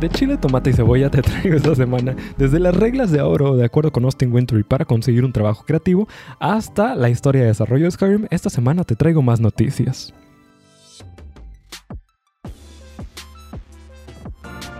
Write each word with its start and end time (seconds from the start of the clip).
De 0.00 0.10
chile, 0.10 0.36
tomate 0.36 0.68
y 0.68 0.72
cebolla 0.74 1.08
te 1.08 1.22
traigo 1.22 1.56
esta 1.56 1.74
semana 1.74 2.14
desde 2.36 2.60
las 2.60 2.76
reglas 2.76 3.10
de 3.10 3.22
oro 3.22 3.56
de 3.56 3.64
acuerdo 3.64 3.90
con 3.90 4.04
Austin 4.04 4.32
Wintory 4.32 4.62
para 4.62 4.84
conseguir 4.84 5.24
un 5.24 5.32
trabajo 5.32 5.64
creativo 5.64 6.06
hasta 6.38 6.94
la 6.94 7.08
historia 7.08 7.40
de 7.40 7.46
desarrollo 7.48 7.86
de 7.86 7.90
Skyrim. 7.90 8.26
Esta 8.30 8.50
semana 8.50 8.84
te 8.84 8.96
traigo 8.96 9.22
más 9.22 9.40
noticias. 9.40 10.12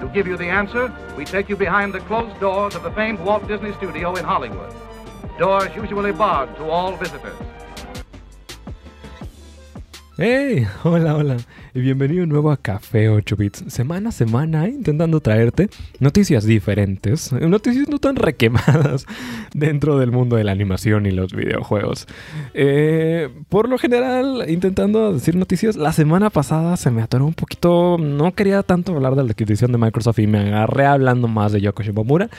To 0.01 0.11
give 0.13 0.29
you 0.29 0.37
the 0.37 0.51
answer, 0.51 0.93
we 1.17 1.25
take 1.25 1.49
you 1.49 1.57
behind 1.57 1.95
the 1.95 2.01
closed 2.01 2.39
doors 2.39 2.77
of 2.77 2.83
the 2.83 2.91
famed 2.91 3.19
Walt 3.21 3.49
Disney 3.49 3.73
Studio 3.73 4.17
in 4.17 4.25
Hollywood. 4.27 4.71
Doors 5.39 5.75
usually 5.75 6.13
barred 6.13 6.55
to 6.57 6.71
all 6.71 6.99
visitors. 6.99 7.54
¡Hey! 10.17 10.65
Hola, 10.85 11.17
hola. 11.17 11.39
Y 11.75 11.81
bienvenido 11.81 12.25
nuevo 12.25 12.53
a 12.53 12.57
Café 12.57 13.09
8 13.09 13.35
Bits. 13.35 13.65
Semana 13.67 14.11
a 14.11 14.13
semana 14.13 14.69
intentando 14.69 15.19
traerte 15.19 15.71
noticias 15.99 16.45
diferentes, 16.45 17.33
noticias 17.33 17.89
no 17.89 17.99
tan 17.99 18.15
requemadas 18.15 19.07
dentro 19.55 19.99
del 19.99 20.13
mundo 20.13 20.37
de 20.37 20.45
la 20.45 20.53
animación 20.53 21.07
y 21.07 21.11
los 21.11 21.33
videojuegos. 21.33 22.07
Eh, 22.55 23.29
por 23.49 23.69
lo 23.69 23.77
general, 23.77 24.45
intentando 24.47 25.15
decir 25.15 25.35
noticias, 25.35 25.75
la 25.75 25.93
semana 25.93 26.31
pasada 26.31 26.77
se 26.77 26.93
me 26.93 27.03
atoró 27.03 27.27
un 27.27 27.35
poquito. 27.35 27.99
No 27.99 28.33
quería 28.35 28.63
tanto 28.63 28.95
hablar 28.95 29.17
de 29.17 29.25
la 29.25 29.31
adquisición 29.33 29.73
de 29.73 29.79
Microsoft 29.79 30.21
y 30.21 30.29
me 30.29 30.39
agarré 30.39 30.87
hablando 30.87 31.27
más 31.27 31.51
de 31.51 31.61
Yoko 31.61 31.83
Shimomura. 31.83 32.31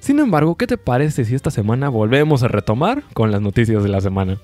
Sin 0.00 0.18
embargo, 0.18 0.56
¿qué 0.56 0.66
te 0.66 0.78
parece 0.78 1.24
si 1.24 1.36
esta 1.36 1.52
semana 1.52 1.90
volvemos 1.90 2.42
a 2.42 2.48
retomar 2.48 3.04
con 3.14 3.30
las 3.30 3.40
noticias 3.40 3.84
de 3.84 3.88
la 3.88 4.00
semana? 4.00 4.38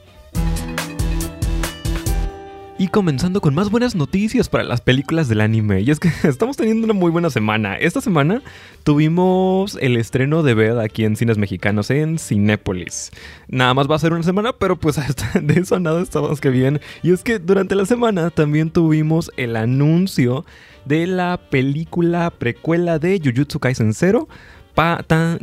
Y 2.78 2.88
comenzando 2.88 3.40
con 3.40 3.54
más 3.54 3.70
buenas 3.70 3.94
noticias 3.94 4.50
para 4.50 4.62
las 4.62 4.82
películas 4.82 5.28
del 5.28 5.40
anime. 5.40 5.80
Y 5.80 5.90
es 5.90 5.98
que 5.98 6.10
estamos 6.28 6.58
teniendo 6.58 6.84
una 6.84 6.92
muy 6.92 7.10
buena 7.10 7.30
semana. 7.30 7.74
Esta 7.76 8.02
semana 8.02 8.42
tuvimos 8.84 9.78
el 9.80 9.96
estreno 9.96 10.42
de 10.42 10.52
Bed 10.52 10.78
aquí 10.78 11.04
en 11.04 11.16
cines 11.16 11.38
mexicanos 11.38 11.90
en 11.90 12.18
Cinépolis. 12.18 13.12
Nada 13.48 13.72
más 13.72 13.90
va 13.90 13.96
a 13.96 13.98
ser 13.98 14.12
una 14.12 14.22
semana, 14.24 14.52
pero 14.52 14.76
pues 14.76 14.96
de 15.42 15.54
eso 15.54 15.80
nada 15.80 16.02
está 16.02 16.20
más 16.20 16.38
que 16.42 16.50
bien. 16.50 16.80
Y 17.02 17.12
es 17.12 17.22
que 17.22 17.38
durante 17.38 17.74
la 17.76 17.86
semana 17.86 18.28
también 18.28 18.68
tuvimos 18.68 19.32
el 19.38 19.56
anuncio 19.56 20.44
de 20.84 21.06
la 21.06 21.40
película 21.50 22.30
precuela 22.30 22.98
de 22.98 23.18
Jujutsu 23.24 23.58
Kaisen 23.58 23.94
0 23.94 24.28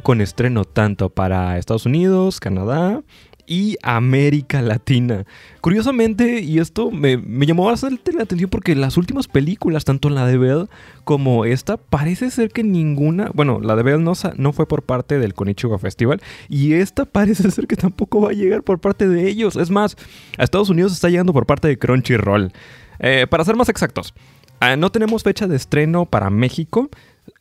con 0.03 0.21
estreno 0.21 0.63
tanto 0.63 1.09
para 1.09 1.58
Estados 1.58 1.88
Unidos, 1.88 2.39
Canadá 2.39 3.02
y 3.45 3.77
América 3.81 4.61
Latina. 4.61 5.25
Curiosamente, 5.61 6.41
y 6.41 6.59
esto 6.59 6.91
me, 6.91 7.17
llamó 7.45 7.66
bastante 7.66 8.13
la 8.13 8.23
atención 8.23 8.49
porque 8.49 8.75
las 8.75 8.97
últimas 8.97 9.27
películas, 9.27 9.86
tanto 9.86 10.09
la 10.09 10.25
de 10.25 10.38
Bell 10.38 10.69
como 11.03 11.45
esta, 11.45 11.77
parece 11.77 12.31
ser 12.31 12.49
que 12.49 12.64
ninguna, 12.64 13.31
bueno, 13.33 13.59
la 13.61 13.75
de 13.75 13.83
Bell 13.83 14.03
no, 14.03 14.14
no 14.38 14.53
fue 14.53 14.67
por 14.67 14.83
parte 14.83 15.19
del 15.19 15.33
Konichiwa 15.33 15.80
Festival 15.80 16.21
y 16.49 16.73
esta 16.73 17.05
parece 17.14 17.49
ser 17.52 17.67
que 17.67 17.75
tampoco 17.75 18.21
va 18.21 18.30
a 18.30 18.33
llegar 18.33 18.64
por 18.64 18.80
parte 18.80 19.08
de 19.08 19.27
ellos. 19.27 19.55
Es 19.55 19.69
más, 19.69 19.97
a 20.38 20.44
Estados 20.44 20.69
Unidos 20.69 20.94
está 20.94 21.09
llegando 21.09 21.33
por 21.33 21.45
parte 21.45 21.67
de 21.67 21.77
Crunchyroll. 21.77 22.52
Eh, 22.99 23.27
para 23.30 23.44
ser 23.44 23.55
más 23.55 23.69
exactos, 23.69 24.14
ah, 24.59 24.75
no 24.75 24.91
tenemos 24.91 25.23
fecha 25.23 25.47
de 25.47 25.55
estreno 25.55 26.05
para 26.05 26.30
México. 26.30 26.89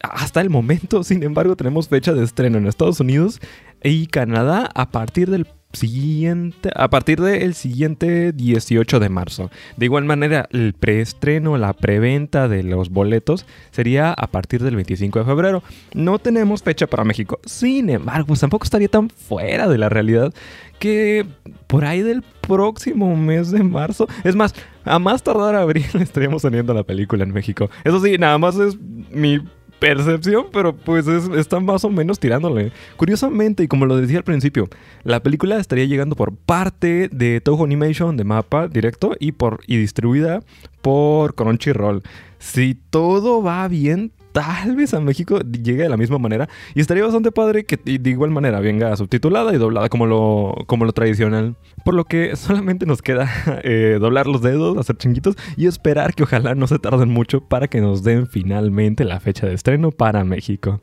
Hasta 0.01 0.41
el 0.41 0.51
momento, 0.51 1.05
sin 1.05 1.23
embargo, 1.23 1.57
tenemos 1.57 1.89
fecha 1.89 2.13
de 2.13 2.25
estreno 2.25 2.59
en 2.59 2.67
Estados 2.67 3.01
Unidos 3.01 3.41
y 3.83 4.07
Canadá 4.07 4.71
a 4.75 4.91
partir 4.91 5.31
del 5.31 5.47
siguiente, 5.73 6.71
a 6.75 6.89
partir 6.89 7.21
del 7.21 7.55
siguiente 7.55 8.33
18 8.33 9.01
de 9.01 9.09
marzo. 9.09 9.51
De 9.77 9.87
igual 9.87 10.05
manera, 10.05 10.49
el 10.53 10.75
preestreno, 10.75 11.57
la 11.59 11.73
preventa 11.73 12.49
de 12.49 12.63
los 12.63 12.91
boletos 12.91 13.47
sería 13.71 14.13
a 14.13 14.27
partir 14.29 14.63
del 14.63 14.77
25 14.77 15.21
de 15.21 15.25
febrero. 15.25 15.63
No 15.95 16.19
tenemos 16.19 16.63
fecha 16.63 16.87
para 16.87 17.05
México. 17.05 17.41
Sin 17.45 17.91
embargo, 17.91 18.27
pues 18.27 18.41
tampoco 18.41 18.65
estaría 18.65 18.89
tan 18.89 19.11
fuera 19.11 19.69
de 19.69 19.79
la 19.79 19.89
realidad 19.89 20.33
que 20.79 21.25
por 21.69 21.85
ahí 21.85 22.03
del 22.03 22.23
próximo 22.23 23.15
mes 23.17 23.53
de 23.53 23.63
marzo, 23.63 24.09
es 24.25 24.35
más, 24.35 24.53
a 24.85 24.99
más 24.99 25.23
tardar 25.23 25.55
abril 25.55 25.87
estaríamos 26.01 26.43
teniendo 26.43 26.75
la 26.75 26.83
película 26.83 27.23
en 27.23 27.33
México. 27.33 27.71
Eso 27.85 28.01
sí, 28.01 28.19
nada 28.19 28.37
más 28.39 28.57
es 28.57 28.77
mi 29.11 29.41
percepción, 29.83 30.47
pero 30.53 30.77
pues 30.77 31.09
están 31.09 31.65
más 31.65 31.85
o 31.85 31.91
menos 31.91 32.21
tirándole. 32.21 32.71
Curiosamente, 32.97 33.65
y 33.65 33.69
como 33.69 33.85
lo 33.85 33.97
decía 33.97 34.19
al 34.19 34.25
principio, 34.25 34.69
la 35.03 35.21
película 35.25 35.59
estaría 35.59 35.87
llegando 35.87 36.15
por 36.15 36.37
parte 36.37 37.09
de 37.11 37.41
Toho 37.41 37.65
Animation 37.65 38.17
de 38.17 38.23
mapa 38.23 38.69
directo 38.69 39.17
y, 39.19 39.33
por, 39.33 39.59
y 39.67 39.79
distribuida 39.79 40.41
por 40.83 41.35
Crunchyroll. 41.35 42.03
Si 42.39 42.77
todo 42.91 43.43
va 43.43 43.67
bien, 43.67 44.13
tal 44.33 44.77
vez 44.77 44.95
a 44.95 45.01
México 45.01 45.41
llegue 45.41 45.85
de 45.85 45.89
la 45.89 45.97
misma 45.97 46.19
manera. 46.19 46.49
Y 46.75 46.81
estaría 46.81 47.05
bastante 47.05 47.31
padre 47.31 47.65
que 47.65 47.77
de 47.77 48.11
igual 48.11 48.31
manera 48.31 48.61
venga 48.61 48.97
subtitulada 48.97 49.55
y 49.55 49.59
doblada 49.59 49.89
como 49.89 50.07
lo, 50.07 50.55
como 50.67 50.85
lo 50.85 50.93
tradicional. 50.93 51.57
Por 51.85 51.95
lo 51.95 52.05
que 52.05 52.35
solamente 52.37 52.87
nos 52.87 53.03
queda 53.03 53.31
eh, 53.65 53.99
doblar 54.01 54.27
los 54.27 54.43
dedos, 54.43 54.77
hacer 54.79 54.97
chinguitos 54.97 55.37
y 55.57 55.67
esperar 55.67 56.15
que 56.15 56.25
ojalá 56.25 56.55
no 56.55 56.67
se 56.67 56.79
tarden 56.79 57.11
mucho 57.11 57.41
para 57.41 57.69
que 57.69 57.81
nos 57.81 58.03
den 58.03 58.27
finalmente 58.27 59.05
la 59.05 59.21
fecha 59.21 59.47
de 59.47 59.55
estreno 59.55 59.91
para 59.91 60.25
México. 60.25 60.81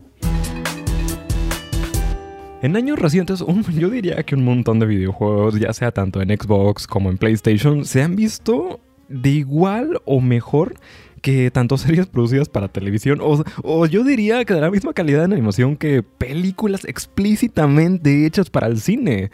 En 2.61 2.75
años 2.75 2.99
recientes, 2.99 3.43
yo 3.73 3.89
diría 3.89 4.21
que 4.23 4.35
un 4.35 4.43
montón 4.43 4.79
de 4.79 4.85
videojuegos, 4.85 5.59
ya 5.59 5.73
sea 5.73 5.91
tanto 5.91 6.21
en 6.21 6.29
Xbox 6.29 6.87
como 6.87 7.09
en 7.09 7.17
PlayStation, 7.17 7.85
se 7.85 8.03
han 8.03 8.15
visto 8.15 8.81
de 9.07 9.29
igual 9.29 10.01
o 10.05 10.21
mejor 10.21 10.75
que 11.19 11.51
tanto 11.51 11.77
series 11.77 12.07
producidas 12.07 12.49
para 12.49 12.67
televisión, 12.67 13.19
o, 13.21 13.85
yo 13.85 14.03
diría 14.03 14.45
que 14.45 14.53
de 14.53 14.61
la 14.61 14.71
misma 14.71 14.93
calidad 14.93 15.25
en 15.25 15.33
animación 15.33 15.75
que 15.75 16.03
películas 16.03 16.85
explícitamente 16.85 18.25
hechas 18.25 18.49
para 18.49 18.67
el 18.67 18.79
cine. 18.79 19.31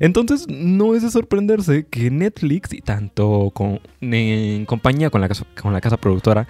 Entonces 0.00 0.46
no 0.48 0.94
es 0.94 1.02
de 1.02 1.10
sorprenderse 1.10 1.86
que 1.86 2.10
Netflix, 2.10 2.72
y 2.72 2.80
tanto 2.80 3.50
con, 3.54 3.80
en 4.00 4.64
compañía 4.66 5.10
con 5.10 5.20
la, 5.20 5.28
casa, 5.28 5.44
con 5.60 5.72
la 5.72 5.80
casa 5.80 5.96
productora 5.96 6.46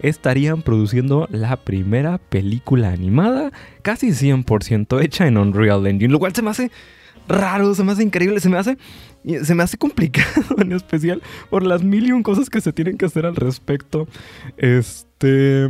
estarían 0.00 0.62
produciendo 0.62 1.28
la 1.30 1.56
primera 1.56 2.18
película 2.18 2.90
animada 2.90 3.52
casi 3.82 4.08
100% 4.08 5.02
hecha 5.02 5.26
en 5.26 5.38
Unreal 5.38 5.86
Engine, 5.86 6.12
lo 6.12 6.18
cual 6.18 6.34
se 6.34 6.42
me 6.42 6.50
hace 6.50 6.70
raro, 7.28 7.74
se 7.74 7.84
me 7.84 7.92
hace 7.92 8.02
increíble, 8.02 8.40
se 8.40 8.48
me 8.48 8.58
hace, 8.58 8.78
se 9.42 9.54
me 9.54 9.62
hace 9.62 9.76
complicado 9.76 10.26
en 10.58 10.72
especial 10.72 11.22
por 11.50 11.62
las 11.64 11.82
mil 11.82 12.06
y 12.06 12.12
un 12.12 12.22
cosas 12.22 12.50
que 12.50 12.60
se 12.60 12.72
tienen 12.72 12.96
que 12.96 13.06
hacer 13.06 13.26
al 13.26 13.36
respecto. 13.36 14.06
Este, 14.56 15.68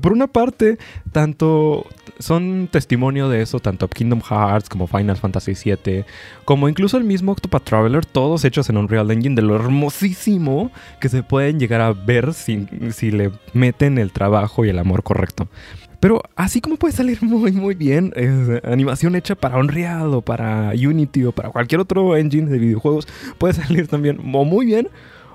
por 0.00 0.12
una 0.12 0.26
parte, 0.26 0.78
tanto 1.10 1.86
son 2.18 2.68
testimonio 2.70 3.28
de 3.28 3.42
eso, 3.42 3.58
tanto 3.58 3.88
Kingdom 3.88 4.20
Hearts 4.20 4.68
como 4.68 4.86
Final 4.86 5.16
Fantasy 5.16 5.52
VII, 5.52 6.04
como 6.44 6.68
incluso 6.68 6.96
el 6.96 7.04
mismo 7.04 7.32
Octopath 7.32 7.64
Traveler, 7.64 8.06
todos 8.06 8.44
hechos 8.44 8.68
en 8.70 8.76
Unreal 8.76 9.10
Engine, 9.10 9.34
de 9.34 9.42
lo 9.42 9.56
hermosísimo 9.56 10.70
que 11.00 11.08
se 11.08 11.22
pueden 11.22 11.58
llegar 11.58 11.80
a 11.80 11.92
ver 11.92 12.32
si, 12.32 12.66
si 12.92 13.10
le 13.10 13.32
meten 13.52 13.98
el 13.98 14.12
trabajo 14.12 14.64
y 14.64 14.68
el 14.68 14.78
amor 14.78 15.02
correcto. 15.02 15.48
Pero 16.02 16.20
así 16.34 16.60
como 16.60 16.78
puede 16.78 16.92
salir 16.92 17.18
muy, 17.22 17.52
muy 17.52 17.76
bien, 17.76 18.12
animación 18.64 19.14
hecha 19.14 19.36
para 19.36 19.56
Unreal 19.56 20.12
o 20.14 20.20
para 20.20 20.72
Unity 20.72 21.26
o 21.26 21.30
para 21.30 21.50
cualquier 21.50 21.80
otro 21.80 22.16
engine 22.16 22.50
de 22.50 22.58
videojuegos, 22.58 23.06
puede 23.38 23.54
salir 23.62 23.86
también 23.86 24.18
o 24.34 24.44
muy 24.44 24.66
bien 24.66 24.88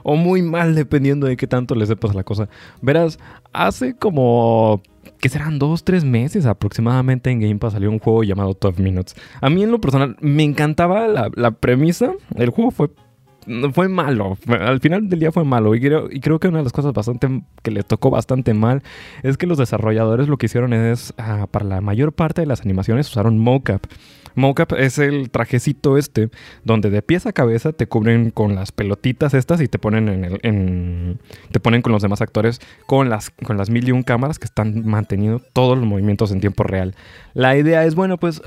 o 0.03 0.17
muy 0.17 0.41
mal, 0.41 0.75
dependiendo 0.75 1.25
de 1.25 1.37
qué 1.37 1.47
tanto 1.47 1.73
le 1.73 1.85
sepas 1.85 2.13
la 2.13 2.25
cosa. 2.25 2.49
Verás, 2.81 3.17
hace 3.53 3.95
como 3.95 4.81
que 5.19 5.29
serán 5.29 5.57
dos, 5.57 5.85
tres 5.85 6.03
meses 6.03 6.45
aproximadamente 6.45 7.31
en 7.31 7.39
Game 7.39 7.55
Pass 7.55 7.71
salió 7.71 7.89
un 7.89 7.99
juego 7.99 8.23
llamado 8.23 8.57
12 8.59 8.83
Minutes. 8.83 9.15
A 9.39 9.49
mí 9.49 9.63
en 9.63 9.71
lo 9.71 9.79
personal 9.79 10.17
me 10.19 10.43
encantaba 10.43 11.07
la, 11.07 11.31
la 11.33 11.51
premisa. 11.51 12.11
El 12.35 12.49
juego 12.49 12.71
fue 12.71 12.89
fue 13.73 13.87
malo. 13.87 14.37
Al 14.47 14.79
final 14.79 15.09
del 15.09 15.19
día 15.19 15.31
fue 15.31 15.43
malo. 15.43 15.75
Y 15.75 15.81
creo, 15.81 16.07
y 16.11 16.19
creo 16.19 16.39
que 16.39 16.47
una 16.47 16.59
de 16.59 16.63
las 16.63 16.73
cosas 16.73 16.93
bastante 16.93 17.43
que 17.61 17.71
le 17.71 17.83
tocó 17.83 18.09
bastante 18.09 18.53
mal 18.53 18.83
es 19.23 19.37
que 19.37 19.47
los 19.47 19.57
desarrolladores 19.57 20.27
lo 20.27 20.37
que 20.37 20.47
hicieron 20.47 20.73
es, 20.73 21.13
ah, 21.17 21.47
para 21.49 21.65
la 21.65 21.81
mayor 21.81 22.13
parte 22.13 22.41
de 22.41 22.47
las 22.47 22.61
animaciones, 22.61 23.09
usaron 23.09 23.37
mocap. 23.39 23.85
Mocap 24.37 24.73
es 24.73 24.99
el 24.99 25.31
trajecito 25.31 25.97
este, 25.97 26.29
donde 26.63 26.91
de 26.91 27.01
pies 27.01 27.25
a 27.25 27.33
cabeza 27.33 27.73
te 27.73 27.87
cubren 27.87 28.29
con 28.29 28.53
las 28.53 28.71
pelotitas 28.71 29.33
estas 29.33 29.61
y 29.61 29.67
te 29.67 29.79
ponen 29.79 30.07
en 30.09 30.25
el, 30.25 31.17
te 31.51 31.59
ponen 31.59 31.81
con 31.81 31.91
los 31.91 32.03
demás 32.03 32.21
actores 32.21 32.61
con 32.85 33.09
las, 33.09 33.31
con 33.31 33.57
las 33.57 33.71
mil 33.71 33.87
y 33.87 33.91
un 33.91 34.03
cámaras 34.03 34.37
que 34.37 34.45
están 34.45 34.85
manteniendo 34.85 35.39
todos 35.53 35.75
los 35.75 35.87
movimientos 35.87 36.31
en 36.31 36.39
tiempo 36.39 36.61
real. 36.61 36.93
La 37.33 37.57
idea 37.57 37.83
es, 37.85 37.95
bueno, 37.95 38.17
pues, 38.17 38.39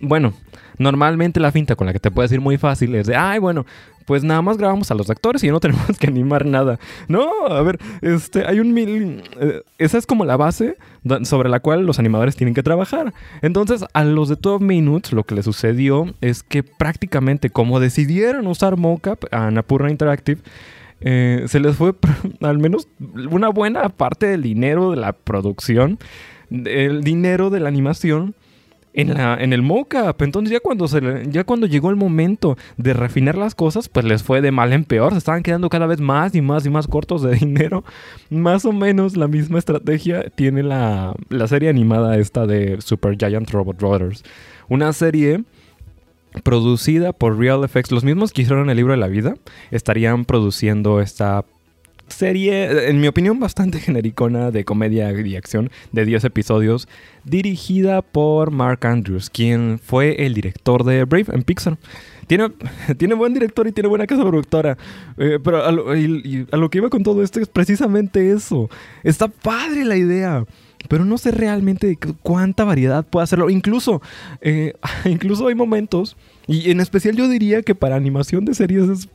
bueno, 0.00 0.32
normalmente 0.78 1.38
la 1.38 1.52
finta 1.52 1.76
con 1.76 1.86
la 1.86 1.92
que 1.92 2.00
te 2.00 2.10
puedes 2.10 2.32
ir 2.32 2.40
muy 2.40 2.58
fácil 2.58 2.96
es 2.96 3.06
de, 3.06 3.14
ay, 3.14 3.38
bueno, 3.38 3.66
pues 4.06 4.24
nada 4.24 4.40
más 4.40 4.56
grabamos 4.56 4.90
a 4.90 4.94
los 4.94 5.10
actores 5.10 5.44
y 5.44 5.48
no 5.48 5.60
tenemos 5.60 5.98
que 5.98 6.06
animar 6.06 6.46
nada. 6.46 6.78
No, 7.08 7.28
a 7.48 7.60
ver, 7.62 7.78
este, 8.00 8.46
hay 8.46 8.60
un 8.60 8.72
mil... 8.72 9.22
Eh, 9.38 9.62
esa 9.78 9.98
es 9.98 10.06
como 10.06 10.24
la 10.24 10.36
base 10.36 10.78
sobre 11.22 11.48
la 11.48 11.60
cual 11.60 11.84
los 11.84 11.98
animadores 11.98 12.36
tienen 12.36 12.54
que 12.54 12.62
trabajar. 12.62 13.12
Entonces, 13.42 13.84
a 13.92 14.04
los 14.04 14.28
de 14.28 14.36
12 14.36 14.64
Minutes 14.64 15.12
lo 15.12 15.24
que 15.24 15.34
le 15.34 15.42
sucedió 15.42 16.14
es 16.20 16.42
que 16.42 16.62
prácticamente 16.62 17.50
como 17.50 17.78
decidieron 17.80 18.46
usar 18.46 18.76
mocap 18.76 19.24
a 19.32 19.50
Napurna 19.50 19.90
Interactive, 19.90 20.40
eh, 21.00 21.44
se 21.46 21.60
les 21.60 21.76
fue 21.76 21.94
al 22.40 22.58
menos 22.58 22.88
una 23.30 23.48
buena 23.48 23.88
parte 23.90 24.26
del 24.26 24.42
dinero 24.42 24.90
de 24.90 24.96
la 24.96 25.12
producción, 25.12 25.98
el 26.50 27.02
dinero 27.02 27.50
de 27.50 27.60
la 27.60 27.68
animación 27.68 28.34
en, 28.96 29.14
la, 29.14 29.36
en 29.40 29.52
el. 29.52 29.62
Entonces 30.18 30.50
ya 30.50 30.60
cuando, 30.60 30.88
se, 30.88 31.00
ya 31.28 31.44
cuando 31.44 31.66
llegó 31.66 31.90
el 31.90 31.96
momento 31.96 32.56
de 32.76 32.94
refinar 32.94 33.36
las 33.36 33.54
cosas, 33.54 33.88
pues 33.88 34.04
les 34.04 34.22
fue 34.22 34.40
de 34.40 34.50
mal 34.50 34.72
en 34.72 34.84
peor. 34.84 35.12
Se 35.12 35.18
estaban 35.18 35.42
quedando 35.42 35.68
cada 35.68 35.86
vez 35.86 36.00
más 36.00 36.34
y 36.34 36.40
más 36.40 36.66
y 36.66 36.70
más 36.70 36.88
cortos 36.88 37.22
de 37.22 37.34
dinero. 37.36 37.84
Más 38.30 38.64
o 38.64 38.72
menos 38.72 39.16
la 39.16 39.28
misma 39.28 39.58
estrategia 39.58 40.30
tiene 40.30 40.62
la, 40.62 41.14
la 41.28 41.46
serie 41.46 41.68
animada 41.68 42.16
esta 42.16 42.46
de 42.46 42.80
Super 42.80 43.16
Giant 43.16 43.50
Robot 43.50 43.78
Brothers. 43.78 44.24
Una 44.68 44.92
serie 44.92 45.44
producida 46.42 47.12
por 47.12 47.38
Real 47.38 47.64
Effects, 47.64 47.92
los 47.92 48.04
mismos 48.04 48.32
que 48.32 48.42
hicieron 48.42 48.68
el 48.70 48.76
libro 48.76 48.92
de 48.92 48.98
la 48.98 49.08
vida, 49.08 49.36
estarían 49.70 50.24
produciendo 50.24 51.00
esta 51.00 51.44
serie, 52.08 52.88
en 52.88 53.00
mi 53.00 53.08
opinión, 53.08 53.40
bastante 53.40 53.80
genericona 53.80 54.50
de 54.50 54.64
comedia 54.64 55.12
y 55.12 55.36
acción 55.36 55.70
de 55.92 56.04
10 56.04 56.24
episodios, 56.24 56.88
dirigida 57.24 58.02
por 58.02 58.50
Mark 58.50 58.86
Andrews, 58.86 59.30
quien 59.30 59.78
fue 59.82 60.26
el 60.26 60.34
director 60.34 60.84
de 60.84 61.04
Brave 61.04 61.26
en 61.32 61.42
Pixar. 61.42 61.78
Tiene, 62.26 62.50
tiene 62.98 63.14
buen 63.14 63.34
director 63.34 63.66
y 63.66 63.72
tiene 63.72 63.88
buena 63.88 64.06
casa 64.06 64.22
productora. 64.22 64.76
Eh, 65.16 65.38
pero 65.42 65.64
a 65.64 65.72
lo, 65.72 66.70
que 66.70 66.78
iba 66.78 66.90
con 66.90 67.02
todo 67.02 67.22
esto 67.22 67.40
es 67.40 67.48
precisamente 67.48 68.32
eso. 68.32 68.68
Está 69.02 69.28
padre 69.28 69.84
la 69.84 69.96
idea 69.96 70.44
pero 70.88 71.04
no 71.04 71.18
sé 71.18 71.32
realmente 71.32 71.98
cuánta 72.22 72.62
variedad 72.62 73.04
puede 73.04 73.24
hacerlo. 73.24 73.50
Incluso, 73.50 74.02
eh, 74.40 74.74
incluso 75.04 75.48
hay 75.48 75.56
momentos, 75.56 76.16
y 76.46 76.70
en 76.70 76.80
especial 76.80 77.16
yo 77.16 77.28
diría 77.28 77.62
que 77.62 77.74
para 77.74 77.96
animación 77.96 78.44
de 78.44 78.54
series 78.54 78.88
es, 78.88 79.08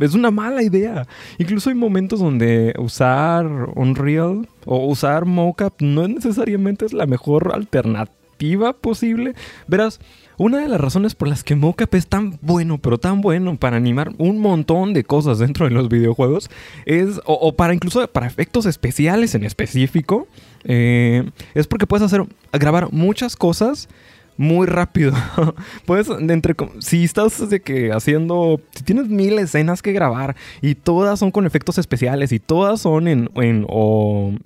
es, 0.00 0.14
una 0.14 0.30
mala 0.30 0.62
idea. 0.62 1.06
Incluso 1.38 1.70
hay 1.70 1.76
momentos 1.76 2.20
donde 2.20 2.74
usar 2.78 3.46
Unreal 3.74 4.48
o 4.64 4.86
usar 4.86 5.24
mocap 5.24 5.80
no 5.80 6.06
necesariamente 6.08 6.84
es 6.84 6.92
la 6.92 7.06
mejor 7.06 7.52
alternativa 7.54 8.72
posible. 8.80 9.34
Verás, 9.66 10.00
una 10.38 10.58
de 10.58 10.68
las 10.68 10.80
razones 10.80 11.14
por 11.14 11.28
las 11.28 11.44
que 11.44 11.54
Mocap 11.54 11.94
es 11.94 12.06
tan 12.08 12.38
bueno, 12.42 12.78
pero 12.78 12.98
tan 12.98 13.20
bueno 13.20 13.56
para 13.56 13.76
animar 13.76 14.12
un 14.18 14.38
montón 14.40 14.92
de 14.94 15.04
cosas 15.04 15.38
dentro 15.38 15.66
de 15.66 15.72
los 15.72 15.88
videojuegos, 15.88 16.50
es, 16.86 17.20
o, 17.26 17.54
para 17.54 17.74
incluso 17.74 18.06
para 18.08 18.26
efectos 18.26 18.66
especiales 18.66 19.34
en 19.34 19.44
específico, 19.44 20.26
eh, 20.64 21.30
es 21.54 21.66
porque 21.66 21.86
puedes 21.86 22.04
hacer, 22.04 22.24
grabar 22.52 22.92
muchas 22.92 23.36
cosas 23.36 23.88
muy 24.36 24.66
rápido. 24.66 25.12
Puedes, 25.86 26.08
entre, 26.08 26.54
si 26.80 27.04
estás 27.04 27.48
de 27.48 27.60
que 27.60 27.92
haciendo, 27.92 28.60
si 28.74 28.84
tienes 28.84 29.08
mil 29.08 29.38
escenas 29.38 29.82
que 29.82 29.92
grabar 29.92 30.36
y 30.60 30.74
todas 30.74 31.18
son 31.18 31.30
con 31.30 31.46
efectos 31.46 31.78
especiales 31.78 32.32
y 32.32 32.38
todas 32.38 32.80
son 32.80 33.08
en, 33.08 33.30
en, 33.36 33.66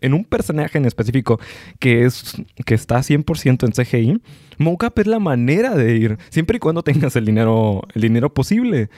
en 0.00 0.14
un 0.14 0.24
personaje 0.24 0.78
en 0.78 0.86
específico 0.86 1.40
que, 1.78 2.04
es, 2.04 2.34
que 2.64 2.74
está 2.74 2.98
100% 2.98 3.64
en 3.64 3.72
CGI, 3.72 4.22
mocap 4.58 4.98
es 4.98 5.06
la 5.06 5.18
manera 5.18 5.74
de 5.74 5.96
ir, 5.96 6.18
siempre 6.30 6.56
y 6.56 6.60
cuando 6.60 6.82
tengas 6.82 7.16
el 7.16 7.24
dinero, 7.24 7.82
el 7.94 8.02
dinero 8.02 8.32
posible. 8.32 8.90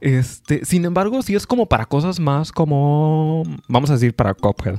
Este, 0.00 0.64
sin 0.64 0.86
embargo, 0.86 1.20
si 1.22 1.34
es 1.34 1.46
como 1.46 1.66
para 1.66 1.84
cosas 1.84 2.20
más 2.20 2.52
como, 2.52 3.42
vamos 3.68 3.90
a 3.90 3.94
decir, 3.94 4.14
para 4.14 4.34
Cophead, 4.34 4.76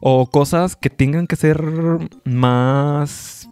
o 0.00 0.26
cosas 0.26 0.74
que 0.74 0.90
tengan 0.90 1.26
que 1.26 1.36
ser 1.36 1.62
más 2.24 3.43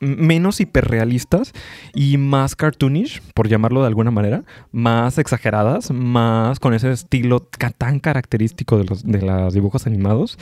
menos 0.00 0.60
hiperrealistas 0.60 1.52
y 1.94 2.16
más 2.16 2.56
cartoonish, 2.56 3.22
por 3.34 3.48
llamarlo 3.48 3.82
de 3.82 3.86
alguna 3.86 4.10
manera, 4.10 4.42
más 4.72 5.18
exageradas, 5.18 5.90
más 5.90 6.58
con 6.58 6.74
ese 6.74 6.90
estilo 6.90 7.40
tan 7.40 8.00
característico 8.00 8.78
de 8.78 8.84
los, 8.84 9.04
de 9.04 9.50
dibujos 9.52 9.86
animados 9.86 10.38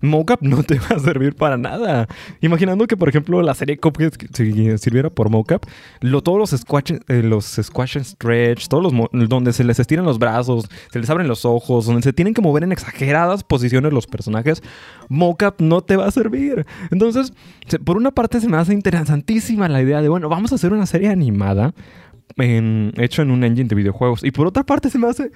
mocap 0.00 0.42
no 0.42 0.62
te 0.62 0.78
va 0.78 0.96
a 0.96 0.98
servir 0.98 1.34
para 1.34 1.56
nada. 1.56 2.06
Imaginando 2.40 2.86
que, 2.86 2.96
por 2.96 3.08
ejemplo, 3.08 3.42
la 3.42 3.54
serie 3.54 3.78
Cuphead 3.78 4.12
sirviera 4.78 5.10
por 5.10 5.30
mocap, 5.30 5.64
lo, 6.00 6.22
todos 6.22 6.38
los 6.38 6.60
squash, 6.60 6.92
eh, 7.08 7.22
los 7.22 7.44
squash 7.46 7.96
and 7.96 8.06
stretch, 8.06 8.68
todos 8.68 8.92
los 8.92 9.28
donde 9.28 9.52
se 9.52 9.64
les 9.64 9.78
estiran 9.78 10.04
los 10.04 10.18
brazos, 10.18 10.68
se 10.90 10.98
les 10.98 11.08
abren 11.10 11.28
los 11.28 11.44
ojos, 11.44 11.86
donde 11.86 12.02
se 12.02 12.12
tienen 12.12 12.34
que 12.34 12.42
mover 12.42 12.64
en 12.64 12.72
exageradas 12.72 13.44
posiciones 13.44 13.92
los 13.92 14.06
personajes, 14.06 14.62
mocap 15.08 15.60
no 15.60 15.80
te 15.80 15.96
va 15.96 16.06
a 16.06 16.10
servir. 16.10 16.66
Entonces, 16.90 17.32
por 17.84 17.96
una 17.96 18.10
parte 18.10 18.40
se 18.40 18.48
me 18.48 18.56
hace 18.56 18.72
interesantísima 18.72 19.68
la 19.68 19.82
idea 19.82 20.02
de, 20.02 20.08
bueno, 20.08 20.28
vamos 20.28 20.52
a 20.52 20.56
hacer 20.56 20.72
una 20.72 20.86
serie 20.86 21.08
animada 21.08 21.74
en, 22.36 22.92
hecho 22.96 23.22
en 23.22 23.30
un 23.30 23.44
engine 23.44 23.68
de 23.68 23.74
videojuegos. 23.74 24.24
Y 24.24 24.30
por 24.30 24.46
otra 24.46 24.64
parte 24.64 24.90
se 24.90 24.98
me 24.98 25.08
hace 25.08 25.30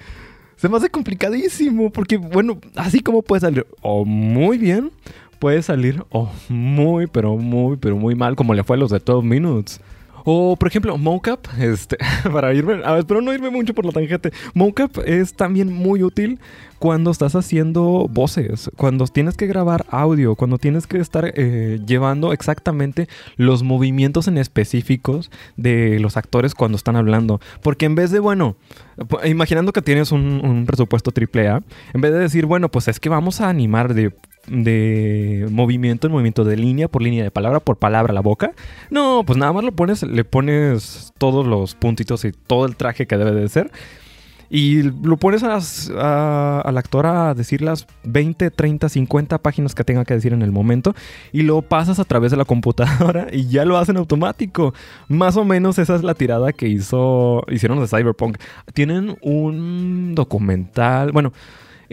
se 0.57 0.69
me 0.69 0.77
hace 0.77 0.89
complicadísimo 0.89 1.89
porque, 1.89 2.17
bueno, 2.17 2.59
así 2.75 3.01
como 3.01 3.21
puede 3.21 3.41
salir 3.41 3.65
o 3.81 4.05
muy 4.05 4.57
bien, 4.57 4.91
puede 5.39 5.61
salir 5.61 6.03
o 6.09 6.29
muy, 6.49 7.07
pero 7.07 7.35
muy, 7.37 7.77
pero 7.77 7.97
muy 7.97 8.15
mal, 8.15 8.35
como 8.35 8.53
le 8.53 8.63
fue 8.63 8.77
a 8.77 8.79
los 8.79 8.91
de 8.91 8.99
12 8.99 9.27
Minutes. 9.27 9.81
O, 10.23 10.55
por 10.55 10.67
ejemplo, 10.67 10.97
mocap, 10.97 11.45
este, 11.59 11.97
para 12.31 12.53
irme, 12.53 12.81
a 12.83 12.91
ver, 12.91 12.99
espero 12.99 13.21
no 13.21 13.33
irme 13.33 13.49
mucho 13.49 13.73
por 13.73 13.85
la 13.85 13.91
tangente. 13.91 14.31
Mocap 14.53 14.97
es 15.05 15.33
también 15.33 15.71
muy 15.71 16.03
útil 16.03 16.39
cuando 16.79 17.11
estás 17.11 17.35
haciendo 17.35 18.07
voces, 18.09 18.69
cuando 18.75 19.07
tienes 19.07 19.37
que 19.37 19.47
grabar 19.47 19.85
audio, 19.89 20.35
cuando 20.35 20.57
tienes 20.57 20.85
que 20.85 20.97
estar 20.97 21.31
eh, 21.35 21.79
llevando 21.85 22.33
exactamente 22.33 23.07
los 23.37 23.63
movimientos 23.63 24.27
en 24.27 24.37
específicos 24.37 25.31
de 25.55 25.99
los 25.99 26.17
actores 26.17 26.55
cuando 26.55 26.75
están 26.75 26.95
hablando. 26.97 27.39
Porque 27.61 27.85
en 27.85 27.95
vez 27.95 28.11
de, 28.11 28.19
bueno, 28.19 28.57
imaginando 29.23 29.71
que 29.71 29.81
tienes 29.81 30.11
un, 30.11 30.41
un 30.43 30.65
presupuesto 30.65 31.11
AAA, 31.15 31.63
en 31.93 32.01
vez 32.01 32.11
de 32.11 32.19
decir, 32.19 32.45
bueno, 32.45 32.69
pues 32.69 32.87
es 32.87 32.99
que 32.99 33.09
vamos 33.09 33.39
a 33.39 33.49
animar 33.49 33.93
de 33.93 34.13
de 34.47 35.47
movimiento 35.51 36.07
en 36.07 36.13
movimiento 36.13 36.43
de 36.43 36.57
línea 36.57 36.87
por 36.87 37.01
línea, 37.01 37.23
de 37.23 37.31
palabra 37.31 37.59
por 37.59 37.77
palabra 37.77 38.11
a 38.11 38.13
la 38.13 38.21
boca. 38.21 38.53
No, 38.89 39.23
pues 39.25 39.37
nada 39.37 39.53
más 39.53 39.63
lo 39.63 39.71
pones, 39.71 40.03
le 40.03 40.23
pones 40.25 41.13
todos 41.17 41.45
los 41.45 41.75
puntitos 41.75 42.25
y 42.25 42.31
todo 42.31 42.65
el 42.65 42.75
traje 42.75 43.07
que 43.07 43.17
debe 43.17 43.31
de 43.31 43.49
ser. 43.49 43.71
Y 44.49 44.83
lo 44.83 45.17
pones 45.17 45.43
a, 45.43 46.61
al 46.61 46.77
actor 46.77 47.07
a 47.07 47.33
decir 47.33 47.63
las 47.63 47.87
20, 48.03 48.51
30, 48.51 48.87
50 48.87 49.39
páginas 49.39 49.73
que 49.73 49.83
tenga 49.83 50.05
que 50.05 50.13
decir 50.13 50.31
en 50.31 50.43
el 50.43 50.51
momento. 50.51 50.93
Y 51.31 51.41
lo 51.41 51.63
pasas 51.63 51.97
a 51.97 52.03
través 52.03 52.29
de 52.29 52.37
la 52.37 52.45
computadora 52.45 53.27
y 53.33 53.47
ya 53.47 53.65
lo 53.65 53.79
hacen 53.79 53.97
automático. 53.97 54.75
Más 55.07 55.37
o 55.37 55.43
menos 55.43 55.79
esa 55.79 55.95
es 55.95 56.03
la 56.03 56.13
tirada 56.13 56.53
que 56.53 56.67
hizo, 56.67 57.43
hicieron 57.49 57.79
de 57.79 57.87
Cyberpunk. 57.87 58.37
Tienen 58.75 59.17
un 59.21 60.13
documental, 60.13 61.11
bueno, 61.11 61.33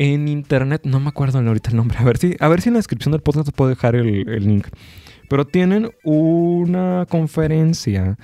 en 0.00 0.28
internet, 0.28 0.80
no 0.84 0.98
me 0.98 1.10
acuerdo 1.10 1.40
ahorita 1.40 1.68
el 1.68 1.76
nombre, 1.76 1.98
a 1.98 2.04
ver 2.04 2.16
si, 2.16 2.34
a 2.40 2.48
ver 2.48 2.62
si 2.62 2.70
en 2.70 2.72
la 2.72 2.78
descripción 2.78 3.12
del 3.12 3.20
podcast 3.20 3.50
puedo 3.50 3.68
dejar 3.68 3.94
el, 3.94 4.26
el 4.30 4.46
link. 4.46 4.66
Pero 5.28 5.46
tienen 5.46 5.90
una 6.04 7.06
conferencia 7.06 8.16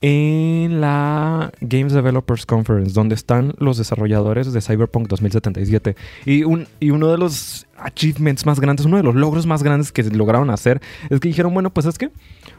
en 0.00 0.80
la 0.80 1.52
Games 1.60 1.92
Developers 1.92 2.46
Conference, 2.46 2.94
donde 2.94 3.14
están 3.14 3.54
los 3.58 3.78
desarrolladores 3.78 4.52
de 4.52 4.60
Cyberpunk 4.60 5.06
2077. 5.06 5.94
Y, 6.26 6.42
un, 6.42 6.66
y 6.80 6.90
uno 6.90 7.06
de 7.06 7.18
los 7.18 7.64
achievements 7.76 8.44
más 8.44 8.58
grandes, 8.58 8.86
uno 8.86 8.96
de 8.96 9.04
los 9.04 9.14
logros 9.14 9.46
más 9.46 9.62
grandes 9.62 9.92
que 9.92 10.02
lograron 10.02 10.50
hacer, 10.50 10.80
es 11.10 11.20
que 11.20 11.28
dijeron, 11.28 11.54
bueno, 11.54 11.70
pues 11.70 11.86
es 11.86 11.96
que 11.96 12.10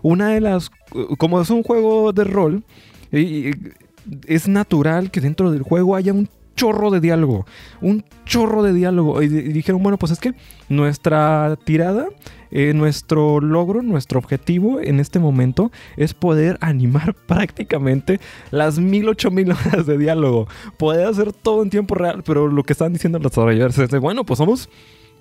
una 0.02 0.30
de 0.30 0.40
las, 0.40 0.72
como 1.18 1.42
es 1.42 1.50
un 1.50 1.64
juego 1.64 2.14
de 2.14 2.24
rol, 2.24 2.64
es 3.12 4.48
natural 4.48 5.12
que 5.12 5.20
dentro 5.20 5.52
del 5.52 5.62
juego 5.62 5.98
haya 5.98 6.14
un 6.14 6.30
chorro 6.56 6.92
de 6.92 7.00
diálogo, 7.00 7.46
un 7.82 8.04
chorro 8.26 8.64
de 8.64 8.74
diálogo. 8.74 9.22
Y, 9.22 9.28
dijeron, 9.28 9.82
bueno, 9.84 9.98
pues 9.98 10.12
es 10.12 10.20
que 10.20 10.34
nuestra 10.70 11.58
tirada, 11.64 12.08
eh, 12.52 12.74
nuestro 12.74 13.40
logro, 13.40 13.82
nuestro 13.82 14.20
objetivo 14.20 14.80
en 14.82 15.00
este 15.00 15.20
momento 15.20 15.72
es 15.98 16.14
poder 16.14 16.58
animar 16.62 17.14
prácticamente 17.28 18.20
las 18.52 18.80
mil, 18.80 19.10
ocho 19.10 19.32
mil 19.32 19.52
horas 19.52 19.86
de 19.86 19.98
diálogo. 19.98 20.48
Poder 20.78 21.08
hacer 21.08 21.34
todo 21.34 21.64
en 21.64 21.70
tiempo 21.70 21.96
real, 21.96 22.24
pero 22.26 22.48
lo 22.48 22.64
que 22.64 22.74
están 22.74 22.94
diciendo 22.94 23.20
los 23.20 23.32
desarrolladores 23.32 23.78
es 23.78 23.90
de, 23.90 24.00
bueno, 24.00 24.26
pues 24.26 24.38
somos 24.38 24.70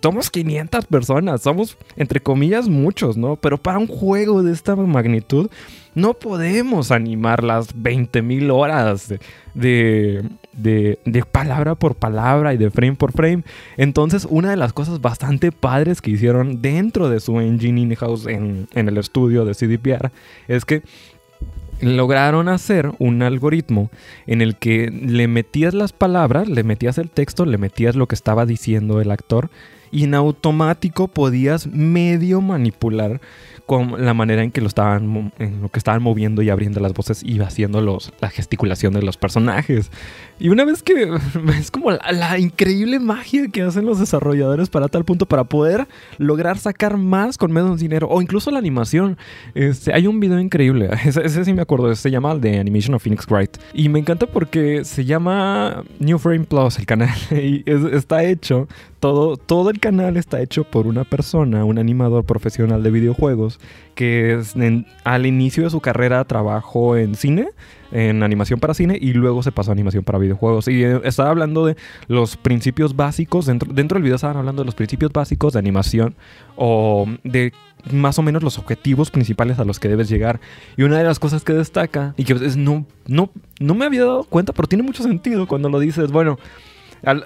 somos 0.03 0.31
500 0.31 0.87
personas, 0.87 1.43
somos 1.43 1.77
entre 1.97 2.21
comillas 2.21 2.69
muchos, 2.69 3.17
¿no? 3.17 3.37
Pero 3.37 3.59
para 3.59 3.79
un 3.79 3.87
juego 3.87 4.43
de 4.43 4.53
esta 4.53 4.75
magnitud 4.77 5.51
no 5.95 6.15
podemos 6.15 6.91
animar 6.91 7.45
las 7.45 7.77
20.000 7.77 8.51
horas 8.51 9.09
de, 9.09 9.21
de, 9.55 10.23
palabra 11.31 11.75
por 11.75 11.95
palabra 11.95 12.55
y 12.55 12.57
de 12.57 12.71
frame 12.71 12.95
por 12.95 13.13
frame. 13.13 13.45
Entonces, 13.77 14.27
una 14.29 14.51
de 14.51 14.57
las 14.57 14.73
cosas 14.73 15.01
bastante 15.01 15.53
padres 15.53 16.01
que 16.01 16.11
hicieron 16.11 16.61
dentro 16.63 17.09
de 17.09 17.21
su 17.21 17.41
engine 17.41 17.81
in-house 17.81 18.27
en, 18.27 18.69
en 18.75 18.89
el 18.89 18.99
estudio 18.99 19.45
de 19.45 19.55
CDPR 19.55 20.11
es 20.49 20.65
que 20.65 20.83
lograron 21.81 22.49
hacer 22.49 22.93
un 22.99 23.23
algoritmo 23.23 23.91
en 24.27 24.43
el 24.43 24.57
que 24.57 24.91
le 24.91 25.29
metías 25.29 25.75
las 25.75 25.93
palabras, 25.93 26.49
le 26.49 26.63
metías 26.63 26.99
el 26.99 27.11
texto, 27.11 27.47
le 27.47 27.59
metías 27.59 27.97
lo 27.97 28.07
que 28.07 28.15
estaba 28.15 28.47
diciendo 28.47 29.01
el 29.01 29.11
actor 29.11 29.51
y 29.91 30.05
en 30.05 30.15
automático 30.15 31.09
podías 31.09 31.67
medio 31.67 32.41
manipular 32.41 33.21
con 33.71 34.05
la 34.05 34.15
manera 34.15 34.43
en 34.43 34.51
que 34.51 34.61
lo 34.61 34.67
estaban, 34.67 35.33
en 35.39 35.63
lo 35.63 35.69
que 35.69 35.79
estaban 35.79 36.03
moviendo 36.03 36.43
y 36.43 36.51
abriendo 36.51 36.81
las 36.81 36.93
voces 36.93 37.23
y 37.23 37.39
haciendo 37.39 37.81
los, 37.81 38.13
la 38.21 38.29
gesticulación 38.29 38.95
de 38.95 39.03
los 39.03 39.17
personajes. 39.17 39.93
Y 40.41 40.49
una 40.49 40.65
vez 40.65 40.83
que 40.83 41.09
es 41.57 41.71
como 41.71 41.93
la, 41.93 42.37
increíble 42.41 42.99
magia 42.99 43.47
que 43.47 43.63
hacen 43.63 43.87
los 43.87 44.01
desarrolladores 44.01 44.71
para 44.71 44.89
tal 44.89 45.05
punto 45.05 45.25
para 45.25 45.45
poder 45.45 45.87
lograr 46.19 46.59
sacar 46.59 46.97
más 46.97 47.39
con 47.39 47.53
menos 47.53 47.79
dinero 47.79 48.09
o 48.11 48.21
incluso 48.21 48.51
la 48.51 48.59
animación. 48.59 49.17
Este, 49.55 49.95
hay 49.95 50.09
un 50.09 50.19
video 50.19 50.41
increíble, 50.41 50.91
ese, 51.05 51.45
sí 51.45 51.53
me 51.53 51.63
acuerdo, 51.63 51.95
se 51.95 52.11
llama 52.11 52.37
The 52.41 52.59
Animation 52.59 52.95
of 52.95 53.05
Phoenix 53.05 53.25
Wright 53.29 53.57
y 53.73 53.89
me 53.89 54.01
encanta 54.01 54.27
porque 54.27 54.85
se 54.85 55.05
llama 55.05 55.85
New 56.01 56.19
Frame 56.19 56.43
Plus 56.43 56.77
el 56.81 56.87
canal 56.87 57.17
y 57.31 57.63
está 57.67 58.25
hecho 58.25 58.67
todo, 58.99 59.37
todo 59.37 59.71
el 59.71 59.79
canal 59.79 60.17
está 60.17 60.41
hecho 60.41 60.65
por 60.65 60.89
una 60.89 61.05
persona, 61.05 61.65
un 61.65 61.79
animador 61.79 62.25
profesional 62.25 62.83
de 62.83 62.91
videojuegos, 62.91 63.60
que 63.95 64.41
al 65.05 65.27
inicio 65.27 65.65
de 65.65 65.71
su 65.71 65.81
carrera 65.81 66.25
trabajó 66.25 66.97
en 66.97 67.15
cine, 67.15 67.49
en 67.93 68.23
animación 68.23 68.61
para 68.61 68.73
cine, 68.73 68.97
y 69.01 69.13
luego 69.13 69.43
se 69.43 69.53
pasó 69.53 69.71
a 69.71 69.75
animación 69.75 70.05
para 70.05 70.19
videojuegos. 70.19 70.69
Y 70.69 70.83
eh, 70.85 71.01
estaba 71.05 71.31
hablando 71.31 71.67
de 71.67 71.77
los 72.09 72.37
principios 72.37 72.97
básicos, 72.97 73.47
dentro, 73.47 73.73
dentro 73.73 73.97
del 73.97 74.05
video 74.05 74.17
estaban 74.17 74.37
hablando 74.37 74.63
de 74.63 74.67
los 74.67 74.75
principios 74.75 75.13
básicos 75.13 75.53
de 75.53 75.59
animación 75.59 76.15
o 76.57 77.07
de 77.25 77.53
más 77.93 78.19
o 78.19 78.23
menos 78.23 78.43
los 78.43 78.59
objetivos 78.59 79.11
principales 79.11 79.59
a 79.59 79.65
los 79.65 79.79
que 79.79 79.89
debes 79.89 80.09
llegar. 80.09 80.41
Y 80.77 80.83
una 80.83 80.99
de 80.99 81.05
las 81.05 81.19
cosas 81.19 81.45
que 81.45 81.53
destaca, 81.53 82.15
y 82.17 82.25
que 82.25 82.35
no, 82.57 82.87
no, 83.07 83.31
no 83.59 83.75
me 83.75 83.85
había 83.85 84.05
dado 84.05 84.25
cuenta, 84.25 84.53
pero 84.53 84.69
tiene 84.69 84.85
mucho 84.85 85.03
sentido 85.03 85.47
cuando 85.47 85.69
lo 85.69 85.79
dices, 85.79 86.11
bueno, 86.11 86.39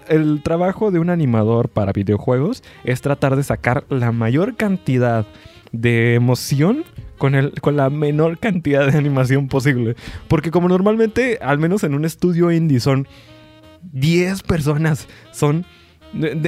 el 0.09 0.43
trabajo 0.43 0.91
de 0.91 0.99
un 0.99 1.11
animador 1.11 1.69
para 1.69 1.93
videojuegos 1.93 2.63
es 2.85 3.01
tratar 3.01 3.37
de 3.37 3.43
sacar 3.43 3.85
la 3.89 4.13
mayor 4.13 4.57
cantidad 4.57 5.27
emoción 5.83 6.85
con, 7.19 7.35
el, 7.35 7.53
con 7.61 7.77
la 7.77 7.91
menor 7.91 8.39
cantidad 8.39 8.91
de 8.91 8.99
animación 8.99 9.49
posible. 9.49 9.97
Porque 10.29 10.51
como 10.51 10.69
normalmente, 10.69 11.39
al 11.41 11.59
menos 11.59 11.85
en 11.85 11.95
un 11.95 12.05
estudio 12.05 12.51
indie, 12.51 12.81
son 12.81 13.07
10 13.93 14.43
personas, 14.43 15.07
son 15.33 15.67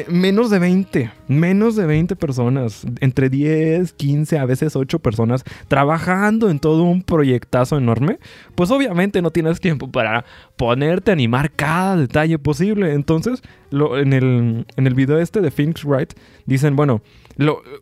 menos 0.09 0.51
de 0.51 0.59
20, 0.59 1.11
menos 1.27 1.75
de 1.77 1.87
20 1.87 2.15
personas, 2.17 2.87
entre 3.01 3.29
10, 3.29 3.93
15, 3.95 4.39
a 4.39 4.45
veces 4.45 4.77
8 4.77 5.01
personas 5.01 5.45
trabajando 5.67 6.51
en 6.51 6.61
todo 6.61 6.85
un 6.85 7.03
proyectazo 7.03 7.77
enorme, 7.77 8.19
pues 8.55 8.71
obviamente 8.71 9.23
no 9.23 9.33
tienes 9.33 9.61
tiempo 9.61 9.91
para 9.91 10.25
ponerte 10.57 11.11
a 11.11 11.15
animar 11.15 11.53
cada 11.53 11.97
detalle 11.97 12.39
posible. 12.39 12.93
Entonces, 12.93 13.43
lo, 13.71 13.99
en, 13.99 14.13
el, 14.13 14.67
en 14.77 14.87
el 14.87 14.95
video 14.95 15.19
este 15.19 15.41
de 15.41 15.51
Phoenix 15.51 15.85
Wright, 15.85 16.15
dicen, 16.47 16.77
bueno, 16.77 17.03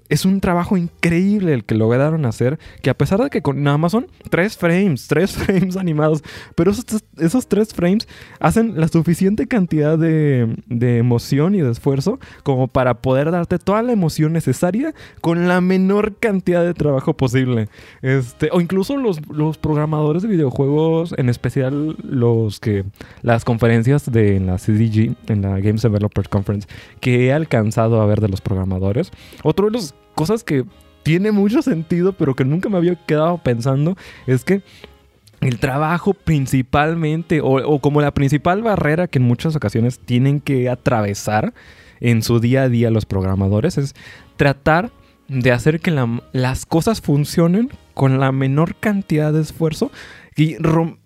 es 0.09 0.25
un 0.25 0.41
trabajo 0.41 0.77
increíble 0.77 1.55
el 1.55 1.65
que 1.65 1.77
lograron 1.77 2.27
hacer, 2.27 2.59
que 2.83 2.91
a 2.91 2.95
pesar 2.95 3.21
de 3.21 3.31
que 3.31 3.43
con 3.43 3.65
son 3.89 4.09
tres 4.31 4.57
frames, 4.57 5.07
tres 5.07 5.33
frames 5.37 5.77
animados, 5.77 6.23
pero 6.57 6.73
esos, 6.73 6.85
esos 7.19 7.47
tres 7.47 7.73
frames 7.73 8.09
hacen 8.41 8.81
la 8.81 8.89
suficiente 8.89 9.47
cantidad 9.47 9.97
de, 9.97 10.57
de, 10.67 10.99
emoción 10.99 11.55
y 11.55 11.61
de 11.61 11.71
esfuerzo 11.71 12.19
como 12.43 12.69
para 12.69 13.01
poder 13.01 13.31
darte 13.31 13.59
toda 13.59 13.83
la 13.83 13.93
emoción 13.93 14.33
necesaria 14.33 14.95
con 15.21 15.47
la 15.47 15.61
menor 15.61 16.17
cantidad 16.17 16.65
de 16.65 16.75
trabajo 16.75 17.17
posible. 17.17 17.69
Este, 18.03 18.49
o 18.53 18.61
incluso 18.61 18.97
los, 18.97 19.21
los 19.29 19.59
programadores 19.59 20.23
de 20.23 20.29
videojuegos, 20.29 21.15
en 21.17 21.29
especial 21.29 21.97
los 22.03 22.59
que 22.65 22.87
las 23.21 23.45
conferencias 23.45 24.11
de 24.11 24.41
la 24.41 24.57
CDG, 24.57 25.15
en 25.29 25.43
la 25.43 25.61
Games 25.61 25.83
Developers 25.83 26.29
Conference, 26.29 26.67
que 26.99 27.27
he 27.27 27.33
alcanzado 27.33 28.01
a 28.01 28.07
ver 28.07 28.23
de 28.23 28.31
los 28.31 28.41
programadores, 28.41 29.11
otro 29.43 29.67
de 29.67 29.73
las 29.73 29.95
cosas 30.15 30.45
que 30.45 30.65
tiene 31.03 31.31
mucho 31.31 31.61
sentido, 31.61 32.15
pero 32.15 32.35
que 32.35 32.47
nunca 32.47 32.71
me 32.71 32.79
había 32.79 32.95
quedado 32.95 33.37
pensando, 33.37 33.99
es 34.27 34.45
que 34.45 34.63
el 35.43 35.59
trabajo 35.59 36.15
principalmente, 36.15 37.41
o, 37.43 37.79
como 37.81 38.01
la 38.01 38.15
principal 38.15 38.63
barrera 38.63 39.09
que 39.09 39.19
en 39.19 39.27
muchas 39.27 39.55
ocasiones 39.55 39.99
tienen 39.99 40.41
que 40.41 40.71
atravesar 40.71 41.53
en 42.01 42.23
su 42.23 42.41
día 42.41 42.63
a 42.63 42.69
día 42.71 42.91
los 42.91 43.05
programadores, 43.05 43.77
es 43.77 43.95
tratar 44.39 44.91
de 45.29 45.53
hacer 45.53 45.81
que 45.81 45.91
las 46.33 46.65
cosas 46.65 47.03
funcionen 47.03 47.69
con 47.93 48.21
la 48.21 48.33
menor 48.33 48.75
cantidad 48.77 49.35
de 49.35 49.43
esfuerzo 49.43 49.91
y 50.35 50.57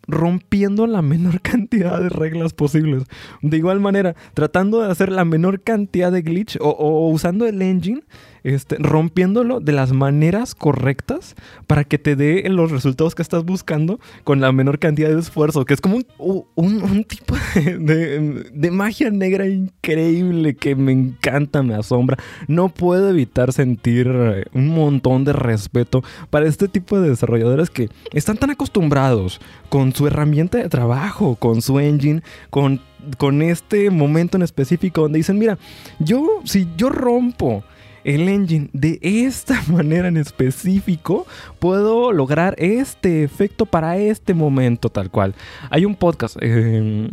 rompiendo 0.09 0.87
la 0.87 1.03
menor 1.03 1.41
cantidad 1.43 2.01
de 2.01 2.09
reglas 2.09 2.55
posibles. 2.55 3.05
De 3.43 3.57
igual 3.57 3.79
manera, 3.79 4.17
tratando 4.35 4.83
de 4.83 4.91
hacer 4.91 5.13
la 5.13 5.25
menor 5.25 5.61
cantidad 5.61 6.11
de 6.11 6.23
glitch 6.23 6.59
o 6.61 7.09
usando 7.11 7.47
el 7.47 7.63
engine 7.63 8.03
este, 8.45 8.77
rompiéndolo 8.79 9.61
de 9.61 9.73
las 9.73 9.93
maneras 9.93 10.55
correctas 10.55 11.35
para 11.67 11.85
que 11.85 11.99
te 11.99 12.17
dé 12.17 12.49
los 12.49 12.71
resultados 12.71 13.15
que 13.15 13.23
estás 13.23 13.45
buscando 13.45 14.01
con 14.25 14.41
la 14.41 14.53
menor 14.53 14.79
cantidad 14.79 15.11
de 15.11 15.21
esfuerzo, 15.21 15.65
que 15.65 15.75
es 15.75 15.81
como 15.81 15.99
un, 16.19 17.05
tipo 17.05 17.35
de, 17.55 18.71
magia 18.71 19.11
negra 19.11 19.47
increíble 19.47 20.55
que 20.55 20.75
me 20.77 20.93
encanta, 20.93 21.63
me 21.63 21.75
asombra. 21.75 22.17
No 22.47 22.69
puedo 22.69 23.11
evitar 23.11 23.53
sentir 23.53 24.11
eh, 24.11 24.45
un 24.55 24.69
montón 24.69 25.25
de 25.25 25.33
respeto 25.33 26.03
para 26.31 26.47
este 26.47 26.69
tipo 26.69 27.01
de 27.01 27.11
desarrolladores 27.11 27.71
que 27.71 27.91
están 28.13 28.37
tan 28.37 28.51
acostumbrados 28.51 29.41
con 29.69 29.95
su 29.95 30.07
herramienta 30.07 30.59
de 30.59 30.69
trabajo, 30.69 31.37
con 31.37 31.63
su 31.63 31.79
engine, 31.79 32.23
con 32.51 32.81
con 33.17 33.43
este 33.43 33.91
momento 33.91 34.37
en 34.37 34.43
específico 34.43 35.03
donde 35.03 35.19
dicen, 35.19 35.39
mira, 35.39 35.59
yo 35.99 36.41
si 36.45 36.69
yo 36.77 36.89
rompo 36.89 37.65
el 38.05 38.29
engine 38.29 38.71
de 38.73 38.99
esta 39.03 39.61
manera 39.69 40.09
en 40.09 40.17
específico, 40.17 41.27
puedo 41.59 42.13
lograr 42.13 42.55
este 42.59 43.23
efecto 43.23 43.67
para 43.67 43.99
este 43.99 44.35
momento 44.35 44.89
tal 44.89 45.11
cual. 45.11 45.35
Hay 45.71 45.85
un 45.85 45.95
podcast, 45.95 46.37
eh, 46.41 47.11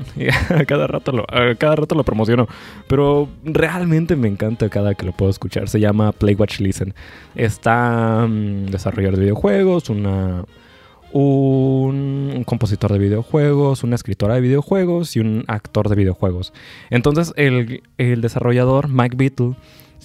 a, 0.50 0.65
cada 0.65 0.88
rato 0.88 1.12
lo, 1.12 1.25
cada 1.57 1.75
rato 1.75 1.95
lo 1.95 2.03
promociono, 2.03 2.47
pero 2.88 3.27
realmente 3.43 4.15
me 4.15 4.27
encanta 4.27 4.69
cada 4.69 4.95
que 4.95 5.05
lo 5.05 5.12
puedo 5.12 5.31
escuchar. 5.31 5.67
Se 5.67 5.79
llama 5.79 6.12
Play 6.12 6.35
Watch 6.35 6.59
Listen. 6.59 6.93
Está 7.35 8.24
um, 8.25 8.65
desarrollador 8.67 9.17
de 9.17 9.24
videojuegos, 9.24 9.89
una 9.89 10.45
un, 11.17 12.43
compositor 12.45 12.91
de 12.91 13.00
videojuegos, 13.00 13.84
una 13.84 13.95
escritora 13.95 14.36
de 14.36 14.41
videojuegos 14.41 15.15
y 15.15 15.22
un 15.22 15.45
actor 15.48 15.88
de 15.88 15.95
videojuegos. 15.95 16.51
Entonces 16.89 17.34
el, 17.38 17.84
el 17.98 18.22
desarrollador 18.22 18.89
Mike 18.89 19.15
Beatle 19.15 19.55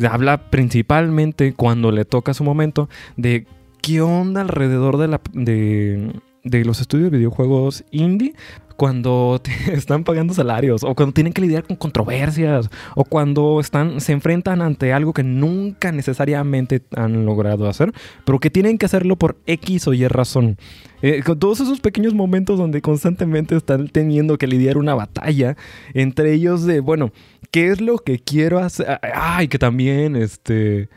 habla 0.09 0.51
principalmente 0.51 1.53
cuando 1.53 1.91
le 1.91 2.05
toca 2.05 2.33
su 2.33 2.45
momento 2.45 2.89
de 3.17 3.47
qué 3.83 4.01
onda 4.01 4.43
alrededor 4.43 4.99
de, 4.99 5.09
la, 5.09 5.21
de, 5.33 6.13
de 6.45 6.65
los 6.65 6.81
estudios 6.81 7.11
de 7.11 7.19
videojuegos 7.19 7.85
indie 7.91 8.35
cuando 8.77 9.43
están 9.73 10.05
pagando 10.05 10.33
salarios 10.33 10.85
o 10.85 10.95
cuando 10.95 11.13
tienen 11.13 11.33
que 11.33 11.43
lidiar 11.43 11.65
con 11.65 11.77
controversias 11.77 12.71
o 12.95 13.05
cuando 13.05 13.59
están 13.61 14.01
se 14.01 14.13
enfrentan 14.13 14.63
ante 14.63 14.93
algo 14.93 15.13
que 15.13 15.25
nunca 15.25 15.91
necesariamente 15.91 16.83
han 16.97 17.27
logrado 17.27 17.69
hacer, 17.69 17.93
pero 18.25 18.39
que 18.39 18.49
tienen 18.49 18.79
que 18.79 18.87
hacerlo 18.87 19.17
por 19.17 19.39
X 19.47 19.89
o 19.89 19.93
Y 19.93 20.07
razón. 20.07 20.57
Eh, 21.03 21.23
con 21.25 21.39
todos 21.39 21.61
esos 21.61 21.81
pequeños 21.81 22.15
momentos 22.15 22.59
donde 22.59 22.83
constantemente 22.83 23.57
están 23.57 23.89
teniendo 23.89 24.37
que 24.39 24.47
lidiar 24.47 24.77
una 24.77 24.95
batalla 24.95 25.57
entre 25.95 26.33
ellos 26.33 26.65
de, 26.65 26.81
bueno, 26.81 27.13
¿qué 27.51 27.69
es 27.69 27.81
lo 27.81 27.99
que 27.99 28.19
quiero 28.19 28.59
hacer? 28.59 28.99
Ay, 29.15 29.49
que 29.49 29.59
también, 29.59 30.17
este... 30.17 30.89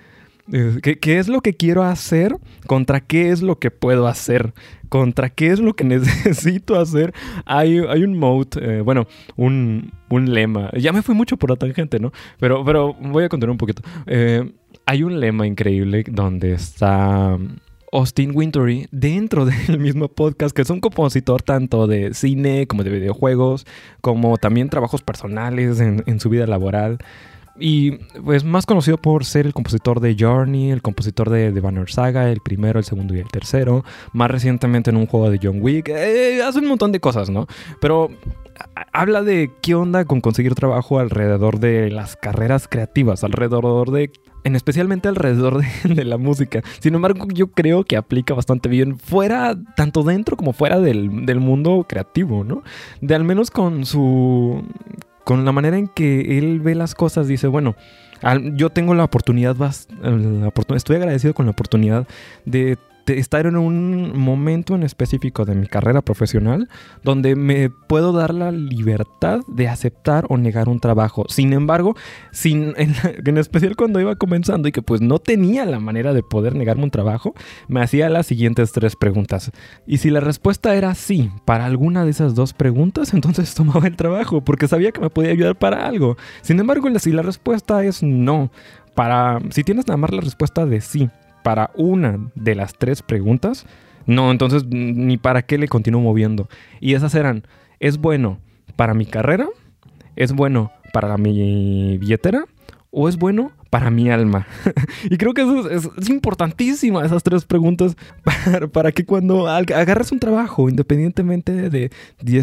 Eh, 0.51 0.97
¿Qué, 0.99 1.19
es 1.19 1.29
lo 1.29 1.39
que 1.39 1.53
quiero 1.53 1.83
hacer? 1.83 2.35
¿Contra 2.67 2.99
qué 2.99 3.29
es 3.29 3.41
lo 3.41 3.59
que 3.59 3.71
puedo 3.71 4.07
hacer? 4.07 4.53
¿Contra 4.89 5.29
qué 5.29 5.47
es 5.47 5.59
lo 5.59 5.73
que 5.73 5.83
necesito 5.85 6.77
hacer? 6.77 7.13
Hay, 7.45 7.77
hay 7.77 8.03
un 8.03 8.19
mode, 8.19 8.49
eh, 8.59 8.81
bueno, 8.81 9.07
un, 9.37 9.93
un, 10.09 10.33
lema. 10.33 10.69
Ya 10.77 10.91
me 10.91 11.01
fui 11.01 11.15
mucho 11.15 11.37
por 11.37 11.49
la 11.49 11.55
tangente, 11.55 11.97
¿no? 11.97 12.11
Pero, 12.41 12.65
pero 12.65 12.93
voy 12.93 13.23
a 13.23 13.29
continuar 13.29 13.51
un 13.51 13.57
poquito. 13.57 13.83
Hay 14.85 15.03
un 15.03 15.21
lema 15.21 15.47
increíble 15.47 16.03
donde 16.09 16.51
está 16.51 17.37
Austin 17.93 18.31
Wintory 18.33 18.87
dentro 18.91 19.45
del 19.67 19.79
mismo 19.79 20.07
podcast, 20.09 20.55
que 20.55 20.63
es 20.63 20.69
un 20.69 20.81
compositor 20.81 21.41
tanto 21.41 21.87
de 21.87 22.13
cine 22.13 22.67
como 22.67 22.83
de 22.83 22.89
videojuegos, 22.89 23.65
como 24.01 24.37
también 24.37 24.69
trabajos 24.69 25.01
personales 25.01 25.79
en, 25.79 26.19
su 26.19 26.29
vida 26.29 26.47
laboral. 26.47 26.97
Y 27.59 27.91
pues 28.23 28.43
más 28.43 28.65
conocido 28.65 28.97
por 28.97 29.25
ser 29.25 29.45
el 29.45 29.53
compositor 29.53 29.99
de 29.99 30.15
Journey, 30.19 30.71
el 30.71 30.81
compositor 30.81 31.29
de 31.29 31.51
The 31.51 31.59
Banner 31.59 31.87
Saga, 31.87 32.31
el 32.31 32.39
primero, 32.39 32.79
el 32.79 32.85
segundo 32.85 33.13
y 33.15 33.19
el 33.19 33.27
tercero. 33.27 33.85
Más 34.11 34.31
recientemente 34.31 34.89
en 34.89 34.97
un 34.97 35.05
juego 35.05 35.29
de 35.29 35.39
John 35.41 35.59
Wick. 35.61 35.89
Eh, 35.89 36.41
hace 36.41 36.59
un 36.59 36.65
montón 36.65 36.91
de 36.91 36.99
cosas, 36.99 37.29
¿no? 37.29 37.45
Pero 37.79 38.09
habla 38.91 39.21
de 39.21 39.51
qué 39.61 39.75
onda 39.75 40.05
con 40.05 40.19
conseguir 40.19 40.55
trabajo 40.55 40.99
alrededor 40.99 41.59
de 41.59 41.91
las 41.91 42.15
carreras 42.15 42.67
creativas, 42.67 43.23
alrededor 43.23 43.91
de 43.91 44.11
en 44.43 44.55
especialmente 44.55 45.07
alrededor 45.07 45.63
de, 45.83 46.05
la 46.05 46.17
música. 46.17 46.61
Sin 46.79 46.95
embargo, 46.95 47.27
yo 47.33 47.47
creo 47.47 47.83
que 47.83 47.97
aplica 47.97 48.33
bastante 48.33 48.69
bien 48.69 48.97
fuera, 48.99 49.55
tanto 49.75 50.03
dentro 50.03 50.37
como 50.37 50.53
fuera 50.53 50.79
del, 50.79 51.25
del 51.25 51.39
mundo 51.39 51.85
creativo, 51.87 52.43
¿no? 52.43 52.63
De 53.01 53.15
al 53.15 53.23
menos 53.23 53.51
con 53.51 53.85
su 53.85 54.63
con 55.23 55.45
la 55.45 55.51
manera 55.53 55.77
en 55.77 55.87
que 55.87 56.37
él 56.37 56.59
ve 56.59 56.75
las 56.75 56.95
cosas, 56.95 57.27
dice, 57.27 57.47
bueno, 57.47 57.75
yo 58.53 58.69
tengo 58.69 58.93
la 58.93 59.03
oportunidad, 59.03 59.55
la 59.55 60.47
oportunidad, 60.47 60.77
estoy 60.77 60.97
agradecido 60.97 61.33
con 61.33 61.45
la 61.45 61.51
oportunidad 61.51 62.07
de 62.45 62.77
estar 63.07 63.45
en 63.45 63.57
un 63.57 64.17
momento 64.17 64.75
en 64.75 64.83
específico 64.83 65.45
de 65.45 65.55
mi 65.55 65.67
carrera 65.67 66.01
profesional 66.01 66.69
donde 67.03 67.35
me 67.35 67.69
puedo 67.69 68.13
dar 68.13 68.33
la 68.33 68.51
libertad 68.51 69.41
de 69.47 69.67
aceptar 69.67 70.25
o 70.29 70.37
negar 70.37 70.69
un 70.69 70.79
trabajo. 70.79 71.25
Sin 71.27 71.53
embargo, 71.53 71.95
sin, 72.31 72.73
en, 72.77 73.37
especial 73.37 73.75
cuando 73.75 73.99
iba 73.99 74.15
comenzando 74.15 74.67
y 74.67 74.71
que 74.71 74.81
pues 74.81 75.01
no 75.01 75.19
tenía 75.19 75.65
la 75.65 75.79
manera 75.79 76.13
de 76.13 76.23
poder 76.23 76.55
negarme 76.55 76.83
un 76.83 76.91
trabajo, 76.91 77.33
me 77.67 77.81
hacía 77.81 78.09
las 78.09 78.27
siguientes 78.27 78.71
tres 78.71 78.95
preguntas. 78.95 79.51
Y 79.85 79.97
si 79.97 80.09
la 80.09 80.19
respuesta 80.19 80.75
era 80.75 80.95
sí 80.95 81.31
para 81.45 81.65
alguna 81.65 82.05
de 82.05 82.11
esas 82.11 82.35
dos 82.35 82.53
preguntas, 82.53 83.13
entonces 83.13 83.53
tomaba 83.53 83.87
el 83.87 83.95
trabajo 83.95 84.41
porque 84.41 84.67
sabía 84.67 84.91
que 84.91 85.01
me 85.01 85.09
podía 85.09 85.31
ayudar 85.31 85.57
para 85.57 85.85
algo. 85.85 86.17
Sin 86.41 86.59
embargo, 86.59 86.87
si 86.99 87.11
la 87.11 87.21
respuesta 87.21 87.83
es 87.83 88.03
no, 88.03 88.51
para 88.95 89.39
si 89.49 89.63
tienes 89.63 89.87
nada 89.87 89.97
más 89.97 90.11
la 90.11 90.21
respuesta 90.21 90.65
de 90.65 90.81
sí 90.81 91.09
para 91.43 91.71
una 91.75 92.31
de 92.35 92.55
las 92.55 92.73
tres 92.73 93.01
preguntas, 93.01 93.65
no, 94.05 94.31
entonces 94.31 94.65
ni 94.65 95.17
para 95.17 95.43
qué 95.43 95.57
le 95.57 95.67
continúo 95.67 96.01
moviendo. 96.01 96.49
Y 96.79 96.93
esas 96.93 97.15
eran, 97.15 97.43
¿es 97.79 97.97
bueno 97.97 98.39
para 98.75 98.93
mi 98.93 99.05
carrera? 99.05 99.47
¿Es 100.15 100.33
bueno 100.33 100.71
para 100.91 101.17
mi 101.17 101.97
billetera? 101.97 102.45
¿O 102.91 103.07
es 103.07 103.17
bueno 103.17 103.51
para 103.73 103.89
mi 103.89 104.11
alma? 104.11 104.45
y 105.09 105.17
creo 105.17 105.33
que 105.33 105.41
eso 105.41 105.67
es, 105.67 105.89
es, 105.97 106.07
importantísima, 106.07 107.03
esas 107.03 107.23
tres 107.23 107.43
preguntas, 107.43 107.97
para, 108.71 108.91
que 108.91 109.03
cuando 109.03 109.47
agarres 109.47 110.11
un 110.11 110.19
trabajo, 110.19 110.69
independientemente 110.69 111.71
de, 111.71 111.89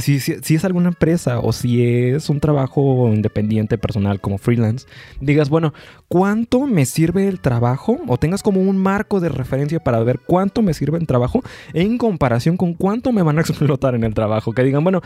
si, 0.01 0.17
es 0.17 0.65
alguna 0.65 0.89
empresa 0.89 1.39
o 1.39 1.53
si 1.53 1.85
es 1.85 2.29
un 2.31 2.41
trabajo 2.41 3.09
independiente, 3.15 3.79
personal, 3.79 4.21
como 4.21 4.39
freelance, 4.39 4.89
digas, 5.21 5.51
bueno, 5.51 5.73
¿cuánto 6.09 6.67
me 6.67 6.85
sirve 6.85 7.29
el 7.29 7.39
trabajo? 7.39 8.01
O 8.09 8.17
tengas 8.17 8.43
como 8.43 8.61
un 8.61 8.77
marco 8.77 9.21
de 9.21 9.29
referencia 9.29 9.79
para 9.79 10.03
ver 10.03 10.19
cuánto 10.27 10.63
me 10.63 10.75
sirve 10.75 10.99
el 10.99 11.07
trabajo 11.07 11.45
en 11.75 11.97
comparación 11.97 12.57
con 12.57 12.75
cuánto 12.75 13.13
me 13.13 13.23
van 13.23 13.39
a 13.39 13.41
explotar 13.43 13.95
en 13.95 14.03
el 14.03 14.15
trabajo. 14.15 14.51
Que 14.51 14.65
digan, 14.65 14.83
bueno, 14.83 15.01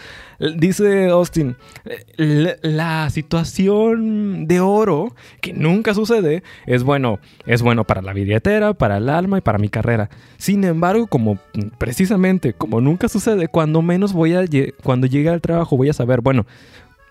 dice 0.57 1.09
Austin, 1.11 1.57
la 2.17 3.11
situación 3.11 4.47
de 4.47 4.61
oro 4.61 5.15
que 5.43 5.53
nunca 5.53 5.93
sucede 6.15 6.43
es 6.67 6.83
bueno, 6.83 7.19
es 7.47 7.63
bueno 7.63 7.85
para 7.85 8.03
la 8.03 8.13
billetera, 8.13 8.75
para 8.75 8.99
el 8.99 9.09
alma 9.09 9.39
y 9.39 9.41
para 9.41 9.59
mi 9.59 9.69
carrera. 9.69 10.11
Sin 10.39 10.65
embargo, 10.65 11.07
como 11.07 11.39
precisamente 11.79 12.53
como 12.53 12.81
nunca 12.81 13.09
sucede, 13.09 13.49
cuando 13.49 13.83
menos 13.83 14.13
voy 14.13 14.35
a 14.35 14.45
cuando 14.83 15.07
llegue 15.07 15.29
al 15.29 15.41
trabajo 15.41 15.77
voy 15.77 15.89
a 15.89 15.93
saber, 15.93 16.21
bueno, 16.21 16.47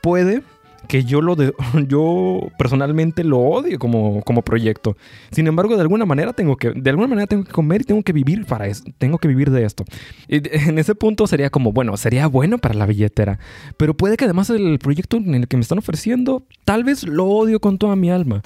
puede 0.02 0.42
que 0.88 1.06
yo 1.06 1.22
lo 1.22 1.36
de, 1.36 1.54
yo 1.88 2.50
personalmente 2.58 3.24
lo 3.24 3.40
odio 3.40 3.80
como, 3.80 4.22
como 4.24 4.42
proyecto. 4.42 4.98
Sin 5.32 5.48
embargo, 5.48 5.76
de 5.76 5.82
alguna 5.82 6.06
manera 6.06 6.34
tengo 6.34 6.58
que 6.58 6.72
de 6.72 6.90
alguna 6.90 7.08
manera 7.08 7.28
tengo 7.28 7.44
que 7.44 7.52
comer 7.52 7.82
y 7.82 7.86
tengo 7.86 8.04
que 8.04 8.14
vivir 8.14 8.46
para 8.46 8.68
eso, 8.68 8.84
tengo 8.98 9.18
que 9.18 9.28
vivir 9.28 9.52
de 9.52 9.66
esto. 9.66 9.86
Y 10.28 10.42
en 10.68 10.80
ese 10.80 10.96
punto 10.96 11.28
sería 11.28 11.50
como, 11.50 11.72
bueno, 11.72 11.96
sería 11.98 12.28
bueno 12.28 12.58
para 12.58 12.76
la 12.76 12.86
billetera, 12.86 13.40
pero 13.78 13.96
puede 13.96 14.18
que 14.18 14.26
además 14.26 14.50
el 14.50 14.80
proyecto 14.80 15.18
en 15.18 15.36
el 15.36 15.48
que 15.48 15.58
me 15.58 15.62
están 15.62 15.78
ofreciendo, 15.78 16.44
tal 16.66 16.84
vez 16.84 17.04
lo 17.08 17.26
odio 17.26 17.60
con 17.60 17.78
toda 17.78 17.96
mi 17.96 18.10
alma 18.10 18.42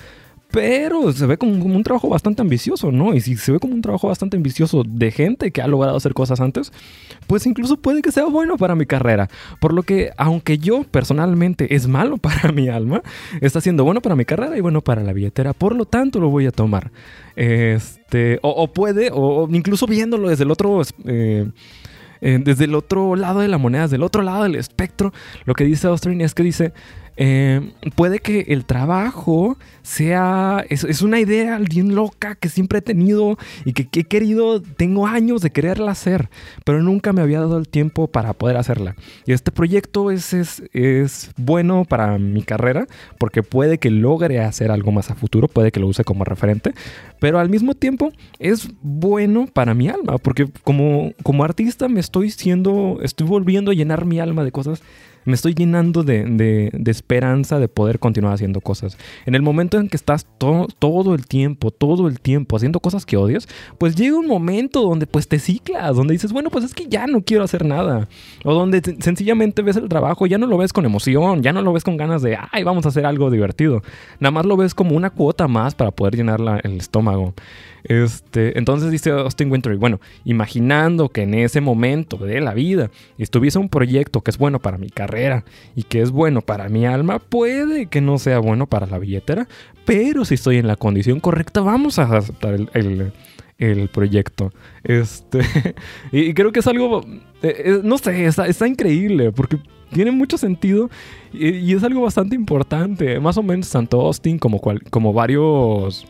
pero 0.51 1.11
se 1.11 1.25
ve 1.25 1.37
como, 1.37 1.53
un 1.53 1.83
trabajo 1.83 2.09
bastante 2.09 2.41
ambicioso, 2.41 2.91
¿no? 2.91 3.13
Y 3.13 3.21
si 3.21 3.35
se 3.35 3.51
ve 3.51 3.59
como 3.59 3.73
un 3.73 3.81
trabajo 3.81 4.07
bastante 4.07 4.37
ambicioso 4.37 4.83
de 4.85 5.11
gente 5.11 5.51
que 5.51 5.61
ha 5.61 5.67
logrado 5.67 5.97
hacer 5.97 6.13
cosas 6.13 6.39
antes, 6.39 6.71
pues 7.27 7.45
incluso 7.45 7.77
puede 7.77 8.01
que 8.01 8.11
sea 8.11 8.25
bueno 8.25 8.57
para 8.57 8.75
mi 8.75 8.85
carrera. 8.85 9.29
Por 9.59 9.73
lo 9.73 9.83
que, 9.83 10.11
aunque 10.17 10.57
yo 10.57 10.83
personalmente 10.83 11.75
es 11.75 11.87
malo 11.87 12.17
para 12.17 12.51
mi 12.51 12.69
alma, 12.69 13.01
está 13.41 13.61
siendo 13.61 13.83
bueno 13.83 14.01
para 14.01 14.15
mi 14.15 14.25
carrera 14.25 14.57
y 14.57 14.61
bueno 14.61 14.81
para 14.81 15.03
la 15.03 15.13
billetera. 15.13 15.53
Por 15.53 15.75
lo 15.75 15.85
tanto, 15.85 16.19
lo 16.19 16.29
voy 16.29 16.45
a 16.45 16.51
tomar. 16.51 16.91
Este, 17.35 18.39
o, 18.41 18.67
puede, 18.71 19.09
o, 19.13 19.47
incluso 19.51 19.85
viéndolo 19.85 20.29
desde 20.29 20.43
el 20.43 20.51
otro... 20.51 20.81
Eh, 21.05 21.49
eh, 22.19 22.39
desde 22.43 22.63
el 22.63 22.73
otro 22.73 23.15
lado 23.15 23.41
de 23.41 23.47
la 23.47 23.59
moneda, 23.59 23.83
desde 23.83 23.97
el 23.97 24.01
otro 24.01 24.23
lado 24.23 24.41
del 24.41 24.55
espectro, 24.55 25.13
lo 25.45 25.53
que 25.53 25.65
dice 25.65 25.85
Austin 25.85 26.19
es 26.21 26.33
que 26.33 26.41
dice, 26.41 26.73
eh, 27.17 27.73
puede 27.95 28.19
que 28.19 28.45
el 28.49 28.65
trabajo 28.65 29.57
sea, 29.81 30.63
es, 30.69 31.01
una 31.01 31.19
idea 31.19 31.57
bien 31.57 31.95
loca 31.95 32.35
que 32.35 32.49
siempre 32.49 32.79
he 32.79 32.81
tenido 32.81 33.37
y 33.65 33.73
que, 33.73 33.87
he 33.99 34.03
querido, 34.03 34.61
tengo 34.61 35.07
años 35.07 35.41
de 35.41 35.49
quererla 35.49 35.91
hacer, 35.91 36.29
pero 36.63 36.83
nunca 36.83 37.13
me 37.13 37.21
había 37.21 37.39
dado 37.39 37.57
el 37.57 37.67
tiempo 37.67 38.07
para 38.07 38.33
poder 38.33 38.57
hacerla. 38.57 38.95
Y 39.25 39.33
este 39.33 39.51
proyecto 39.51 40.11
es, 40.11 40.33
es, 40.33 40.63
es 40.73 41.31
bueno 41.37 41.85
para 41.85 42.19
mi 42.19 42.43
carrera 42.43 42.85
porque 43.17 43.43
puede 43.43 43.79
que 43.79 43.89
logre 43.89 44.39
hacer 44.41 44.71
algo 44.71 44.91
más 44.91 45.09
a 45.09 45.15
futuro, 45.15 45.47
puede 45.47 45.71
que 45.71 45.79
lo 45.79 45.87
use 45.87 46.03
como 46.03 46.23
referente, 46.23 46.73
pero 47.19 47.39
al 47.39 47.49
mismo 47.49 47.73
tiempo 47.73 48.11
es 48.39 48.69
bueno 48.81 49.47
para 49.51 49.73
mi 49.73 49.87
alma 49.89 50.17
porque 50.17 50.47
como, 50.63 51.11
como 51.23 51.43
artista 51.43 51.87
me 51.87 51.99
estoy 51.99 52.31
siendo, 52.31 52.99
estoy 53.01 53.27
volviendo 53.27 53.71
a 53.71 53.73
llenar 53.73 54.05
mi 54.05 54.19
alma 54.19 54.43
de 54.43 54.51
cosas 54.51 54.81
me 55.27 55.33
estoy 55.33 55.53
llenando 55.53 56.03
de, 56.03 56.71
esperanza 56.85 57.59
de 57.59 57.67
poder 57.67 57.99
continuar 57.99 58.33
haciendo 58.33 58.61
cosas. 58.61 58.97
En 59.25 59.35
el 59.35 59.41
momento 59.41 59.77
en 59.77 59.89
que 59.89 59.97
estás 59.97 60.25
todo 60.37 61.13
el 61.13 61.27
tiempo, 61.27 61.69
todo 61.69 62.07
el 62.07 62.21
tiempo 62.21 62.55
haciendo 62.55 62.79
cosas 62.79 63.05
que 63.05 63.17
odias, 63.17 63.45
pues 63.77 63.97
llega 63.97 64.17
un 64.17 64.27
momento 64.27 64.81
donde 64.81 65.05
pues 65.05 65.27
te 65.27 65.37
ciclas, 65.37 65.97
donde 65.97 66.13
dices, 66.13 66.31
bueno, 66.31 66.49
pues 66.49 66.63
es 66.63 66.73
que 66.73 66.87
ya 66.87 67.07
no 67.07 67.23
quiero 67.23 67.43
hacer 67.43 67.65
nada. 67.65 68.07
O 68.45 68.53
donde 68.53 68.81
sencillamente 69.01 69.61
ves 69.63 69.75
el 69.75 69.89
trabajo, 69.89 70.27
ya 70.27 70.37
no 70.37 70.47
lo 70.47 70.57
ves 70.57 70.71
con 70.71 70.85
emoción, 70.85 71.43
ya 71.43 71.51
no 71.51 71.61
lo 71.61 71.73
ves 71.73 71.83
con 71.83 71.97
ganas 71.97 72.21
de, 72.21 72.37
ay, 72.53 72.63
vamos 72.63 72.85
a 72.85 72.89
hacer 72.89 73.05
algo 73.05 73.29
divertido. 73.29 73.83
Nada 74.21 74.31
más 74.31 74.45
lo 74.45 74.55
ves 74.55 74.73
como 74.73 74.95
una 74.95 75.09
cuota 75.09 75.49
más 75.49 75.75
para 75.75 75.91
poder 75.91 76.15
llenar 76.15 76.39
el 76.63 76.77
estómago. 76.77 77.06
Este, 77.87 78.57
entonces 78.57 78.91
dice 78.91 79.11
Austin 79.11 79.49
Wintory, 79.49 79.77
bueno, 79.77 80.01
imaginando 80.25 81.07
que 81.07 81.21
en 81.21 81.33
ese 81.33 81.61
momento 81.61 82.17
de 82.17 82.41
la 82.41 82.53
vida 82.53 82.91
estuviese 83.17 83.59
un 83.59 83.69
proyecto 83.69 84.21
que 84.21 84.31
es 84.31 84.37
bueno 84.37 84.59
para 84.59 84.77
mi 84.77 84.89
carrera 84.89 85.45
y 85.73 85.83
que 85.83 86.01
es 86.01 86.11
bueno 86.11 86.41
para 86.41 86.67
mi 86.67 86.85
alma, 86.85 87.19
puede 87.19 87.85
que 87.85 88.01
no 88.01 88.17
sea 88.17 88.39
bueno 88.39 88.67
para 88.67 88.87
la 88.87 88.99
billetera, 88.99 89.47
pero 89.85 90.25
si 90.25 90.35
estoy 90.35 90.57
en 90.57 90.67
la 90.67 90.75
condición 90.75 91.21
correcta, 91.21 91.61
vamos 91.61 91.97
a 91.97 92.03
aceptar 92.17 92.55
el, 92.73 93.89
proyecto. 93.89 94.51
Este, 94.83 95.39
y, 96.11 96.33
creo 96.33 96.51
que 96.51 96.59
es 96.59 96.67
algo, 96.67 97.05
eh, 97.41 97.55
eh, 97.65 97.79
no 97.83 97.97
sé, 97.97 98.25
está, 98.25 98.67
increíble 98.67 99.31
porque 99.31 99.59
tiene 99.93 100.11
mucho 100.11 100.37
sentido 100.37 100.89
y, 101.31 101.73
es 101.73 101.83
algo 101.83 102.01
bastante 102.01 102.35
importante. 102.35 103.17
Más 103.21 103.37
o 103.37 103.43
menos 103.43 103.69
tanto 103.69 104.01
Austin 104.01 104.37
como, 104.39 104.59
como 104.89 105.13
varios 105.13 106.05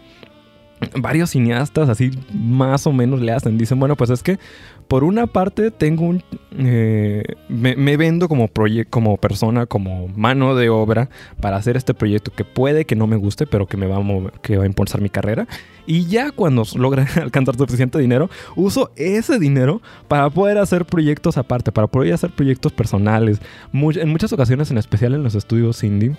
varios 0.95 1.31
cineastas 1.31 1.89
así 1.89 2.11
más 2.33 2.87
o 2.87 2.91
menos 2.91 3.21
le 3.21 3.31
hacen. 3.31 3.57
Dicen, 3.57 3.79
bueno, 3.79 3.95
pues 3.95 4.09
es 4.09 4.23
que 4.23 4.39
por 4.87 5.03
una 5.03 5.27
parte 5.27 5.71
tengo 5.71 6.05
un... 6.05 6.23
Eh, 6.57 7.23
me, 7.49 7.97
vendo 7.97 8.27
como, 8.27 8.49
como 8.89 9.17
persona, 9.17 9.65
como 9.65 10.07
mano 10.09 10.55
de 10.55 10.69
obra 10.69 11.09
para 11.41 11.57
hacer 11.57 11.77
este 11.77 11.93
proyecto 11.93 12.31
que 12.31 12.45
puede 12.45 12.85
que 12.85 12.95
no 12.95 13.07
me 13.07 13.17
guste, 13.17 13.45
pero 13.45 13.67
que 13.67 13.77
me 13.77 13.87
va 13.87 13.97
a, 13.97 14.31
que 14.41 14.57
va 14.57 14.63
a 14.63 14.67
impulsar 14.67 15.01
mi 15.01 15.09
carrera. 15.09 15.47
Y 15.85 16.05
ya 16.05 16.31
cuando 16.31 16.63
logra 16.75 17.05
alcanzar 17.21 17.57
suficiente 17.57 17.99
dinero, 17.99 18.29
uso 18.55 18.91
ese 18.95 19.39
dinero 19.39 19.81
para 20.07 20.29
poder 20.29 20.57
hacer 20.57 20.85
proyectos 20.85 21.37
aparte, 21.37 21.71
para 21.71 21.87
poder 21.87 22.13
hacer 22.13 22.31
proyectos 22.31 22.71
personales. 22.71 23.39
en 23.73 24.09
muchas 24.09 24.33
ocasiones, 24.33 24.71
en 24.71 24.77
especial 24.77 25.13
en 25.13 25.23
los 25.23 25.35
estudios 25.35 25.83
indie, 25.83 26.15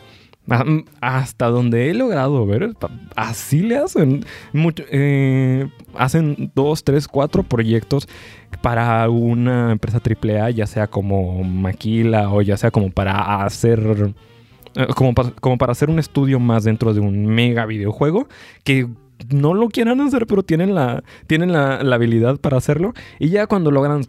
hasta 1.00 1.46
donde 1.46 1.90
he 1.90 1.94
logrado 1.94 2.46
ver, 2.46 2.74
así 3.16 3.60
le 3.60 3.76
hacen. 3.76 4.24
Eh, 4.90 5.68
hacen 5.94 6.50
dos, 6.54 6.84
tres, 6.84 7.08
cuatro 7.08 7.42
proyectos 7.42 8.08
para 8.62 9.08
una 9.10 9.72
empresa 9.72 10.00
AAA, 10.00 10.50
ya 10.50 10.66
sea 10.66 10.86
como 10.86 11.44
Maquila 11.44 12.32
o 12.32 12.42
ya 12.42 12.56
sea 12.56 12.70
como 12.70 12.90
para 12.90 13.44
hacer. 13.44 14.12
Eh, 14.74 14.86
como, 14.94 15.14
como 15.40 15.58
para 15.58 15.72
hacer 15.72 15.90
un 15.90 15.98
estudio 15.98 16.38
más 16.40 16.64
dentro 16.64 16.94
de 16.94 17.00
un 17.00 17.26
mega 17.26 17.66
videojuego 17.66 18.28
que 18.64 18.86
no 19.30 19.54
lo 19.54 19.68
quieran 19.68 20.00
hacer, 20.00 20.26
pero 20.26 20.42
tienen 20.42 20.74
la, 20.74 21.02
tienen 21.26 21.52
la, 21.52 21.78
habilidad 21.78 22.38
para 22.38 22.56
hacerlo. 22.56 22.94
Y 23.18 23.28
ya 23.30 23.46
cuando 23.46 23.70
logran 23.70 24.04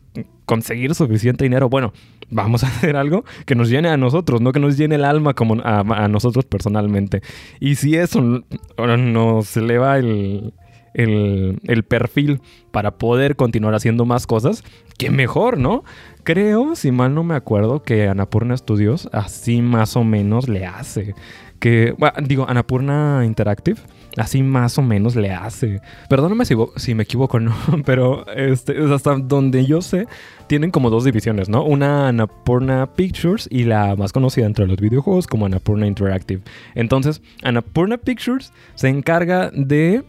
conseguir 0.46 0.96
suficiente 0.96 1.44
dinero, 1.44 1.70
bueno, 1.70 1.94
vamos 2.30 2.64
a 2.66 2.68
hacer 2.68 2.96
algo 2.96 3.26
que 3.46 3.56
nos 3.56 3.70
llene 3.70 3.90
a 3.90 3.98
nosotros, 3.98 4.42
no 4.42 4.52
que 4.52 4.60
nos 4.60 4.78
llene 4.78 4.96
el 4.96 5.06
alma 5.06 5.34
como 5.34 5.62
a, 5.64 6.08
nosotros 6.08 6.46
personalmente. 6.46 7.22
Y 7.60 7.76
si 7.76 7.96
eso 7.96 8.22
nos 8.22 9.58
eleva 9.58 9.98
el, 9.98 10.54
el, 10.94 11.60
el, 11.64 11.84
perfil 11.84 12.42
para 12.72 12.98
poder 12.98 13.36
continuar 13.36 13.76
haciendo 13.76 14.06
más 14.06 14.28
cosas, 14.28 14.64
qué 14.98 15.10
mejor, 15.10 15.58
¿no? 15.58 15.84
Creo, 16.24 16.76
si 16.76 16.92
mal 16.92 17.16
no 17.16 17.24
me 17.24 17.36
acuerdo, 17.36 17.82
que 17.82 18.08
Anapurna 18.08 18.56
Studios 18.56 19.10
así 19.12 19.62
más 19.62 19.96
o 19.96 20.04
menos 20.04 20.48
le 20.48 20.66
hace 20.66 21.16
que, 21.60 21.94
bueno, 21.98 22.16
digo, 22.24 22.46
Anapurna 22.48 23.24
Interactive, 23.26 23.80
así 24.18 24.44
más 24.44 24.78
o 24.78 24.82
menos 24.82 25.16
le 25.16 25.32
hace. 25.32 25.82
Perdóname 26.10 26.46
si, 26.46 26.96
me 26.96 27.04
equivoco, 27.04 27.40
¿no? 27.40 27.54
Pero 27.86 28.26
este, 28.34 28.78
hasta 28.94 29.16
donde 29.18 29.66
yo 29.66 29.82
sé, 29.82 30.08
tienen 30.48 30.72
como 30.72 30.90
dos 30.90 31.04
divisiones, 31.04 31.50
¿no? 31.50 31.64
Una 31.64 32.08
Anapurna 32.08 32.94
Pictures 32.94 33.48
y 33.52 33.64
la 33.64 33.96
más 33.96 34.12
conocida 34.12 34.46
entre 34.46 34.68
los 34.68 34.78
videojuegos 34.78 35.28
como 35.28 35.46
Anapurna 35.46 35.88
Interactive. 35.88 36.42
Entonces, 36.76 37.22
Anapurna 37.44 37.98
Pictures 37.98 38.52
se 38.76 38.90
encarga 38.90 39.52
de 39.54 40.04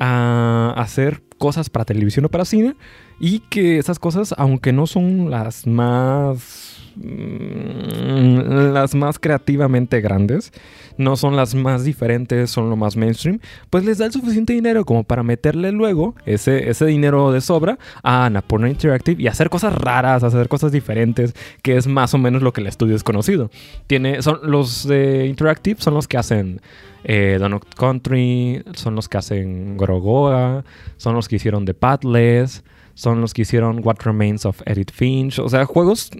ah, 0.00 0.74
hacer 0.76 1.22
cosas 1.38 1.70
para 1.70 1.84
televisión 1.84 2.24
o 2.24 2.28
para 2.28 2.44
cine 2.44 2.74
y 3.20 3.40
que 3.40 3.78
esas 3.78 3.98
cosas, 3.98 4.34
aunque 4.38 4.72
no 4.72 4.86
son 4.86 5.30
las 5.30 5.66
más 5.66 6.73
las 6.96 8.94
más 8.94 9.18
creativamente 9.18 10.00
grandes, 10.00 10.52
no 10.96 11.16
son 11.16 11.36
las 11.36 11.54
más 11.54 11.84
diferentes, 11.84 12.50
son 12.50 12.70
lo 12.70 12.76
más 12.76 12.96
mainstream, 12.96 13.40
pues 13.70 13.84
les 13.84 13.98
da 13.98 14.06
el 14.06 14.12
suficiente 14.12 14.52
dinero 14.52 14.84
como 14.84 15.04
para 15.04 15.22
meterle 15.22 15.72
luego 15.72 16.14
ese, 16.26 16.70
ese 16.70 16.86
dinero 16.86 17.32
de 17.32 17.40
sobra 17.40 17.78
a 18.02 18.26
Annapurna 18.26 18.68
Interactive 18.68 19.22
y 19.22 19.26
hacer 19.26 19.50
cosas 19.50 19.74
raras, 19.74 20.22
hacer 20.22 20.48
cosas 20.48 20.72
diferentes, 20.72 21.34
que 21.62 21.76
es 21.76 21.86
más 21.86 22.14
o 22.14 22.18
menos 22.18 22.42
lo 22.42 22.52
que 22.52 22.60
el 22.60 22.66
estudio 22.66 22.94
es 22.94 23.02
conocido. 23.02 23.50
Tiene, 23.86 24.22
son, 24.22 24.40
los 24.42 24.86
de 24.86 25.26
Interactive 25.26 25.80
son 25.80 25.94
los 25.94 26.06
que 26.06 26.16
hacen 26.16 26.60
eh, 27.04 27.36
Donut 27.38 27.64
Country, 27.74 28.62
son 28.74 28.94
los 28.94 29.08
que 29.08 29.18
hacen 29.18 29.76
Gorogoa, 29.76 30.64
son 30.96 31.14
los 31.14 31.28
que 31.28 31.36
hicieron 31.36 31.64
The 31.64 31.74
Pathless, 31.74 32.64
son 32.94 33.20
los 33.20 33.34
que 33.34 33.42
hicieron 33.42 33.80
What 33.82 33.96
Remains 34.04 34.46
of 34.46 34.62
Edith 34.64 34.92
Finch, 34.92 35.38
o 35.38 35.48
sea, 35.48 35.64
juegos 35.66 36.10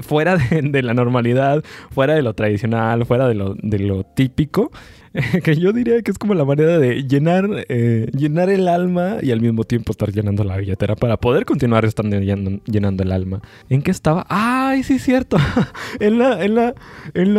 fuera 0.00 0.36
de, 0.50 0.82
la 0.82 0.94
normalidad, 0.94 1.64
fuera 1.90 2.14
de 2.14 2.22
lo 2.22 2.34
tradicional, 2.34 3.04
fuera 3.06 3.28
de 3.28 3.34
lo, 3.34 3.54
lo 3.62 4.04
típico, 4.04 4.70
que 5.44 5.56
yo 5.56 5.72
diría 5.72 6.00
que 6.02 6.10
es 6.10 6.18
como 6.18 6.34
la 6.34 6.44
manera 6.44 6.78
de 6.78 7.04
llenar, 7.04 7.48
eh, 7.68 8.08
llenar 8.12 8.50
el 8.50 8.68
alma 8.68 9.16
y 9.22 9.30
al 9.30 9.40
mismo 9.40 9.64
tiempo 9.64 9.92
estar 9.92 10.12
llenando 10.12 10.44
la 10.44 10.56
billetera 10.56 10.96
para 10.96 11.16
poder 11.16 11.44
continuar 11.44 11.84
estando 11.84 12.18
llenando, 12.18 13.02
el 13.02 13.12
alma. 13.12 13.40
¿En 13.68 13.82
qué 13.82 13.90
estaba? 13.90 14.26
¡Ay, 14.28 14.82
sí 14.82 14.98
cierto! 14.98 15.36
en, 16.00 16.18
la, 16.18 16.44
en, 16.44 16.54
la, 16.54 16.74
en, 17.14 17.34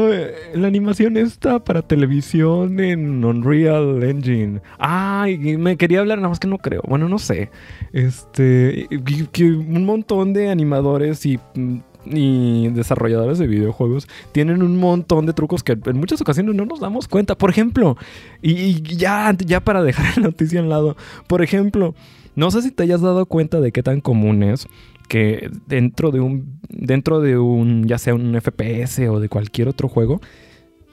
la 0.61 0.67
animación 0.67 1.17
esta 1.17 1.63
para 1.63 1.81
televisión 1.81 2.79
en 2.79 3.23
Unreal 3.23 4.03
Engine. 4.03 4.61
¡Ay! 4.77 5.37
Me 5.57 5.77
quería 5.77 5.99
hablar, 5.99 6.17
nada 6.19 6.29
más 6.29 6.39
que 6.39 6.47
no 6.47 6.57
creo. 6.57 6.81
Bueno, 6.87 7.07
no 7.07 7.19
sé. 7.19 7.49
Este. 7.93 8.87
Que 9.31 9.43
un 9.45 9.85
montón 9.85 10.33
de 10.33 10.49
animadores 10.49 11.25
y 11.25 11.39
mm, 11.55 11.79
y 12.05 12.69
desarrolladores 12.69 13.39
de 13.39 13.47
videojuegos 13.47 14.07
tienen 14.31 14.63
un 14.63 14.77
montón 14.77 15.25
de 15.25 15.33
trucos 15.33 15.63
que 15.63 15.73
en 15.73 15.97
muchas 15.97 16.21
ocasiones 16.21 16.55
no 16.55 16.65
nos 16.65 16.79
damos 16.79 17.07
cuenta. 17.07 17.38
Por 17.38 17.49
ejemplo, 17.49 17.97
y, 18.41 18.81
ya, 18.81 19.35
ya 19.38 19.59
para 19.59 19.83
dejar 19.83 20.17
la 20.17 20.23
noticia 20.23 20.59
al 20.59 20.69
lado, 20.69 20.95
por 21.27 21.41
ejemplo, 21.41 21.95
no 22.35 22.51
sé 22.51 22.62
si 22.62 22.71
te 22.71 22.83
hayas 22.83 23.01
dado 23.01 23.25
cuenta 23.25 23.59
de 23.59 23.71
qué 23.71 23.83
tan 23.83 24.01
común 24.01 24.43
es 24.43 24.67
que 25.07 25.49
dentro 25.67 26.12
de 26.12 26.19
un, 26.19 26.59
dentro 26.69 27.19
de 27.19 27.38
un, 27.38 27.88
ya 27.88 27.97
sea 27.97 28.13
un 28.13 28.39
FPS 28.39 28.99
o 29.09 29.19
de 29.19 29.27
cualquier 29.27 29.67
otro 29.67 29.89
juego, 29.89 30.21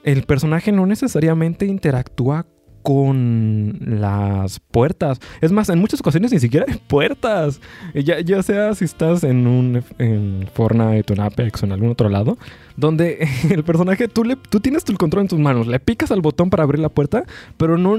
el 0.03 0.23
personaje 0.23 0.71
no 0.71 0.85
necesariamente 0.85 1.65
interactúa 1.65 2.47
con 2.87 3.79
las 3.81 4.61
puertas. 4.61 5.19
Es 5.41 5.51
más, 5.51 5.67
en 5.67 5.77
muchas 5.77 5.99
ocasiones 5.99 6.31
ni 6.31 6.39
siquiera 6.39 6.65
hay 6.69 6.79
puertas. 6.87 7.59
Ya, 7.93 8.21
ya 8.21 8.41
sea 8.43 8.73
si 8.75 8.85
estás 8.85 9.25
en 9.25 9.45
un 9.45 9.83
en 9.97 10.47
Fortnite 10.53 11.13
en 11.13 11.19
Apex 11.19 11.63
o 11.63 11.65
en 11.65 11.73
algún 11.73 11.89
otro 11.89 12.07
lado, 12.07 12.37
donde 12.77 13.27
el 13.49 13.65
personaje, 13.65 14.07
tú, 14.07 14.23
le, 14.23 14.37
tú 14.37 14.61
tienes 14.61 14.85
tu 14.85 14.93
control 14.95 15.23
en 15.23 15.27
tus 15.27 15.39
manos, 15.39 15.67
le 15.67 15.81
picas 15.81 16.11
al 16.11 16.21
botón 16.21 16.49
para 16.49 16.63
abrir 16.63 16.79
la 16.79 16.87
puerta, 16.87 17.25
pero 17.57 17.77
no... 17.77 17.97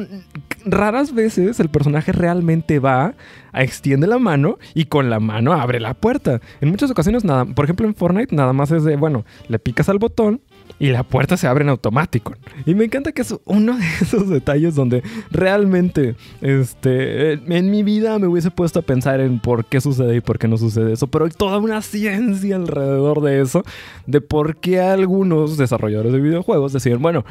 Raras 0.64 1.12
veces 1.12 1.61
el 1.61 1.68
personaje 1.68 2.12
realmente 2.12 2.79
va, 2.79 3.14
extiende 3.53 4.07
la 4.07 4.18
mano 4.18 4.59
y 4.74 4.87
con 4.87 5.11
la 5.11 5.20
mano 5.20 5.53
abre 5.53 5.81
la 5.81 5.92
puerta. 5.92 6.40
En 6.62 6.70
muchas 6.70 6.90
ocasiones 6.90 7.24
nada, 7.24 7.44
por 7.44 7.66
ejemplo 7.66 7.87
en 7.87 7.94
Fortnite 7.94 8.35
nada 8.35 8.55
más 8.55 8.70
es 8.70 8.85
de, 8.85 8.96
bueno, 8.96 9.27
le 9.48 9.59
picas 9.59 9.88
al 9.90 9.98
botón, 9.98 10.40
y 10.79 10.88
la 10.88 11.03
puerta 11.03 11.37
se 11.37 11.47
abre 11.47 11.64
en 11.64 11.71
automático. 11.71 12.35
Y 12.67 12.75
me 12.75 12.85
encanta 12.85 13.12
que 13.12 13.23
es 13.23 13.35
uno 13.45 13.77
de 13.77 13.85
esos 14.01 14.29
detalles 14.29 14.75
donde 14.75 15.03
realmente 15.31 16.17
este, 16.41 17.33
en 17.33 17.71
mi 17.71 17.83
vida 17.83 18.19
me 18.19 18.27
hubiese 18.27 18.51
puesto 18.51 18.79
a 18.79 18.83
pensar 18.83 19.21
en 19.21 19.41
por 19.41 19.64
qué 19.64 19.81
sucede 19.81 20.17
y 20.17 20.21
por 20.21 20.38
qué 20.38 20.49
no 20.49 20.57
sucede 20.57 20.93
eso, 20.93 21.07
pero 21.09 21.25
hay 21.25 21.31
toda 21.33 21.59
una 21.59 21.83
ciencia 21.83 22.57
alrededor 22.57 23.21
de 23.21 23.41
eso, 23.41 23.62
de 24.07 24.21
por 24.21 24.57
qué 24.57 24.81
algunos 24.81 25.57
desarrolladores 25.57 26.12
de 26.12 26.21
videojuegos 26.21 26.73
deciden, 26.73 27.03
bueno, 27.03 27.25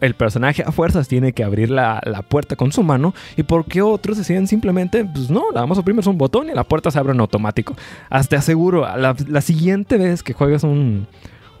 el 0.00 0.14
personaje 0.14 0.62
a 0.66 0.72
fuerzas 0.72 1.08
tiene 1.08 1.32
que 1.32 1.44
abrir 1.44 1.70
la, 1.70 2.00
puerta 2.28 2.56
con 2.56 2.72
su 2.72 2.82
mano 2.82 3.14
y 3.36 3.42
por 3.42 3.66
qué 3.66 3.82
otros 3.82 4.18
deciden 4.18 4.46
simplemente, 4.46 5.04
pues 5.04 5.30
no, 5.30 5.50
le 5.50 5.60
damos 5.60 5.78
a 5.78 5.82
oprimir 5.82 6.06
un 6.08 6.18
botón 6.18 6.48
y 6.50 6.54
la 6.54 6.64
puerta 6.64 6.90
se 6.90 6.98
abre 6.98 7.12
en 7.12 7.20
automático. 7.20 7.76
Hasta 8.10 8.36
aseguro, 8.36 8.82
la, 8.82 9.14
la 9.28 9.40
siguiente 9.40 9.96
vez 9.96 10.22
que 10.22 10.32
juegues 10.32 10.62
un 10.62 11.06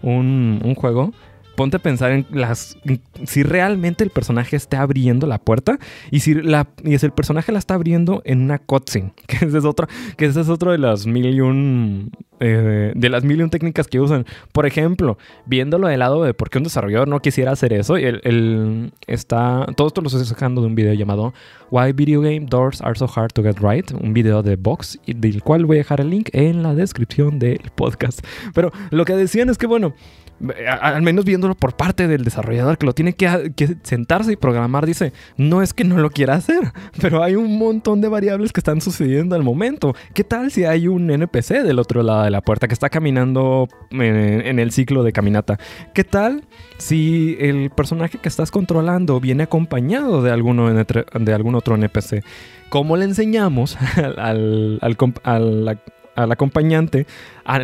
un, 0.02 0.74
juego, 0.76 1.12
ponte 1.56 1.78
a 1.78 1.80
pensar 1.80 2.12
en 2.12 2.26
las 2.30 2.76
si 3.24 3.42
realmente 3.42 4.04
el 4.04 4.10
personaje 4.10 4.56
está 4.56 4.82
abriendo 4.82 5.26
la 5.26 5.38
puerta 5.38 5.78
y 6.10 6.20
si 6.20 6.34
la 6.34 6.68
y 6.84 6.96
si 6.98 7.06
el 7.06 7.12
personaje 7.12 7.50
la 7.50 7.58
está 7.58 7.74
abriendo 7.74 8.22
en 8.24 8.42
una 8.42 8.58
cutscene 8.58 9.12
que 9.26 9.46
ese 9.46 9.58
es 9.58 9.64
otro 9.64 9.88
que 10.16 10.26
ese 10.26 10.40
es 10.42 10.48
otro 10.48 10.72
de 10.72 10.78
las 10.78 11.06
mil 11.06 11.26
y 11.26 11.40
un 11.40 12.12
eh, 12.38 12.92
de 12.94 13.08
las 13.08 13.24
mil 13.24 13.40
y 13.40 13.42
un 13.42 13.48
técnicas 13.48 13.88
que 13.88 13.98
usan. 13.98 14.26
Por 14.52 14.66
ejemplo 14.66 15.18
viéndolo 15.46 15.88
del 15.88 16.00
lado 16.00 16.22
de 16.22 16.34
por 16.34 16.50
qué 16.50 16.58
un 16.58 16.64
desarrollador 16.64 17.08
no 17.08 17.20
quisiera 17.20 17.52
hacer 17.52 17.72
eso 17.72 17.98
y 17.98 18.04
el, 18.04 18.92
está 19.06 19.66
todo 19.76 19.88
esto 19.88 20.02
lo 20.02 20.08
estoy 20.08 20.24
sacando 20.26 20.60
de 20.60 20.66
un 20.66 20.74
video 20.74 20.92
llamado 20.92 21.32
Why 21.70 21.92
Video 21.92 22.20
Game 22.20 22.46
Doors 22.48 22.82
Are 22.82 22.94
So 22.94 23.10
Hard 23.14 23.32
to 23.32 23.42
Get 23.42 23.58
Right 23.60 23.90
un 23.92 24.12
video 24.12 24.42
de 24.42 24.56
Vox 24.56 25.00
del 25.06 25.42
cual 25.42 25.64
voy 25.64 25.78
a 25.78 25.78
dejar 25.78 26.02
el 26.02 26.10
link 26.10 26.28
en 26.32 26.62
la 26.62 26.74
descripción 26.74 27.38
del 27.38 27.60
podcast. 27.74 28.24
Pero 28.54 28.70
lo 28.90 29.04
que 29.04 29.14
decían 29.14 29.48
es 29.48 29.56
que 29.56 29.66
bueno 29.66 29.94
al 30.68 31.02
menos 31.02 31.24
viéndolo 31.24 31.54
por 31.54 31.76
parte 31.76 32.08
del 32.08 32.24
desarrollador 32.24 32.76
que 32.78 32.86
lo 32.86 32.92
tiene 32.92 33.14
que, 33.14 33.76
sentarse 33.82 34.32
y 34.32 34.36
programar, 34.36 34.86
dice, 34.86 35.12
no 35.36 35.62
es 35.62 35.72
que 35.72 35.84
no 35.84 35.98
lo 35.98 36.10
quiera 36.10 36.34
hacer, 36.34 36.72
pero 37.00 37.22
hay 37.22 37.36
un 37.36 37.58
montón 37.58 38.00
de 38.00 38.08
variables 38.08 38.52
que 38.52 38.60
están 38.60 38.80
sucediendo 38.80 39.34
al 39.34 39.42
momento. 39.42 39.94
¿Qué 40.14 40.24
tal 40.24 40.50
si 40.50 40.64
hay 40.64 40.88
un 40.88 41.10
NPC 41.10 41.62
del 41.62 41.78
otro 41.78 42.02
lado 42.02 42.24
de 42.24 42.30
la 42.30 42.42
puerta 42.42 42.68
que 42.68 42.74
está 42.74 42.90
caminando 42.90 43.68
en, 43.90 44.58
el 44.58 44.72
ciclo 44.72 45.02
de 45.02 45.12
caminata? 45.12 45.58
¿Qué 45.94 46.04
tal 46.04 46.44
si 46.78 47.36
el 47.40 47.70
personaje 47.70 48.18
que 48.18 48.28
estás 48.28 48.50
controlando 48.50 49.20
viene 49.20 49.44
acompañado 49.44 50.22
de, 50.22 50.30
algún 50.30 51.54
otro 51.54 51.74
NPC? 51.76 52.22
¿Cómo 52.68 52.96
le 52.96 53.04
enseñamos 53.04 53.78
al 56.16 56.32
acompañante 56.32 57.06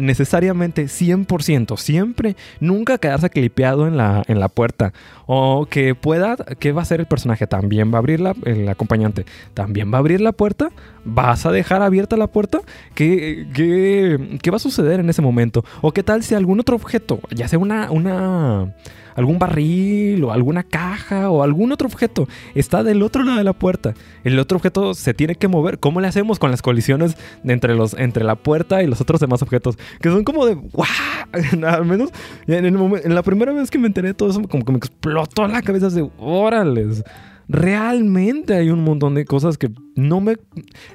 necesariamente 0.01 0.85
100%, 0.85 1.77
siempre, 1.77 2.37
nunca 2.61 2.99
quedarse 2.99 3.31
clipeado 3.31 3.87
en 3.87 3.97
la, 3.97 4.23
en 4.27 4.41
la 4.41 4.49
puerta. 4.49 4.93
O 5.27 5.67
que 5.67 5.95
pueda, 5.95 6.37
¿qué 6.59 6.73
va 6.73 6.81
a 6.81 6.83
hacer 6.83 7.01
el 7.01 7.07
personaje? 7.07 7.47
También 7.47 7.91
va 7.93 7.97
a 7.97 7.99
abrir 7.99 8.21
la, 8.21 8.35
el 8.45 8.69
acompañante, 8.69 9.25
también 9.55 9.93
va 9.93 9.97
a 9.97 10.01
abrir 10.01 10.21
la 10.21 10.33
puerta, 10.33 10.71
vas 11.05 11.47
a 11.47 11.53
dejar 11.53 11.83
abierta 11.83 12.17
la 12.17 12.27
puerta. 12.27 12.61
¿Qué, 12.95 13.47
qué, 13.55 14.39
qué 14.43 14.51
va 14.51 14.57
a 14.57 14.61
suceder 14.61 15.01
en 15.01 15.11
ese 15.11 15.23
momento? 15.23 15.65
O 15.81 15.93
qué 15.93 16.03
tal 16.03 16.23
si 16.23 16.35
algún 16.35 16.61
otro 16.61 16.77
objeto, 16.77 17.21
ya 17.31 17.49
sea 17.49 17.59
una... 17.59 17.91
una 17.91 18.75
algún 19.15 19.39
barril 19.39 20.25
o 20.25 20.33
alguna 20.33 20.63
caja 20.63 21.31
o 21.31 21.43
algún 21.43 21.73
otro 21.73 21.87
objeto 21.87 22.29
está 22.55 22.83
del 22.83 23.03
otro 23.03 23.25
lado 23.25 23.39
de 23.39 23.45
la 23.45 23.53
puerta. 23.53 23.95
El 24.25 24.39
otro 24.39 24.57
objeto 24.57 24.95
se 24.95 25.15
tiene 25.15 25.35
que 25.35 25.49
mover. 25.49 25.79
¿Cómo 25.79 26.01
le 26.01 26.09
hacemos 26.09 26.39
con 26.39 26.51
las 26.51 26.63
colisiones 26.63 27.17
entre, 27.45 27.75
los, 27.75 27.95
entre 27.95 28.25
la 28.25 28.37
puerta 28.37 28.83
y 28.83 28.87
los 28.87 29.01
otros 29.01 29.21
demás 29.21 29.43
objetos? 29.43 29.72
Que 30.01 30.11
son 30.11 30.25
como 30.25 30.47
de 30.47 30.55
¡guau! 30.55 30.89
Al 31.67 31.85
menos 31.85 32.11
en, 32.47 33.15
la 33.15 33.23
primera 33.23 33.53
vez 33.53 33.71
que 33.71 33.79
me 33.79 33.87
enteré 33.87 34.09
de 34.09 34.15
todo 34.15 34.31
eso, 34.31 34.43
como 34.43 34.65
que 34.65 34.73
me 34.73 34.79
explotó 34.79 35.47
la 35.47 35.63
cabeza 35.63 35.89
de 35.91 36.09
órales 36.19 37.03
realmente 37.49 38.55
hay 38.55 38.71
un 38.71 38.85
montón 38.85 39.15
de 39.15 39.25
cosas 39.25 39.59
que 39.59 39.71
no 39.95 40.21
me... 40.21 40.37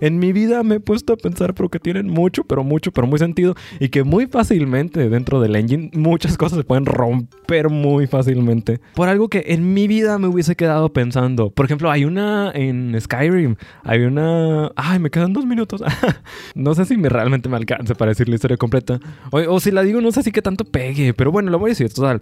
En 0.01 0.19
mi 0.19 0.33
vida 0.33 0.63
me 0.63 0.75
he 0.75 0.79
puesto 0.79 1.13
a 1.13 1.17
pensar, 1.17 1.53
pero 1.53 1.69
que 1.69 1.79
tienen 1.79 2.09
mucho, 2.09 2.43
pero 2.43 2.63
mucho, 2.63 2.91
pero 2.91 3.07
muy 3.07 3.19
sentido. 3.19 3.55
Y 3.79 3.89
que 3.89 4.03
muy 4.03 4.27
fácilmente 4.27 5.09
dentro 5.09 5.39
del 5.39 5.55
engine 5.55 5.91
muchas 5.93 6.37
cosas 6.37 6.59
se 6.59 6.63
pueden 6.63 6.85
romper 6.85 7.69
muy 7.69 8.07
fácilmente. 8.07 8.79
Por 8.95 9.09
algo 9.09 9.29
que 9.29 9.43
en 9.47 9.73
mi 9.73 9.87
vida 9.87 10.17
me 10.17 10.27
hubiese 10.27 10.55
quedado 10.55 10.91
pensando. 10.91 11.51
Por 11.51 11.65
ejemplo, 11.65 11.91
hay 11.91 12.05
una 12.05 12.51
en 12.53 12.99
Skyrim. 12.99 13.55
Hay 13.83 14.01
una... 14.01 14.71
Ay, 14.75 14.99
me 14.99 15.09
quedan 15.09 15.33
dos 15.33 15.45
minutos. 15.45 15.83
no 16.55 16.73
sé 16.73 16.85
si 16.85 16.97
me 16.97 17.09
realmente 17.09 17.49
me 17.49 17.57
alcance 17.57 17.95
para 17.95 18.09
decir 18.09 18.29
la 18.29 18.35
historia 18.35 18.57
completa. 18.57 18.99
O, 19.31 19.37
o 19.37 19.59
si 19.59 19.71
la 19.71 19.83
digo, 19.83 20.01
no 20.01 20.11
sé 20.11 20.23
si 20.23 20.31
que 20.31 20.41
tanto 20.41 20.65
pegue. 20.65 21.13
Pero 21.13 21.31
bueno, 21.31 21.51
lo 21.51 21.59
voy 21.59 21.69
a 21.69 21.71
decir 21.71 21.93
total. 21.93 22.21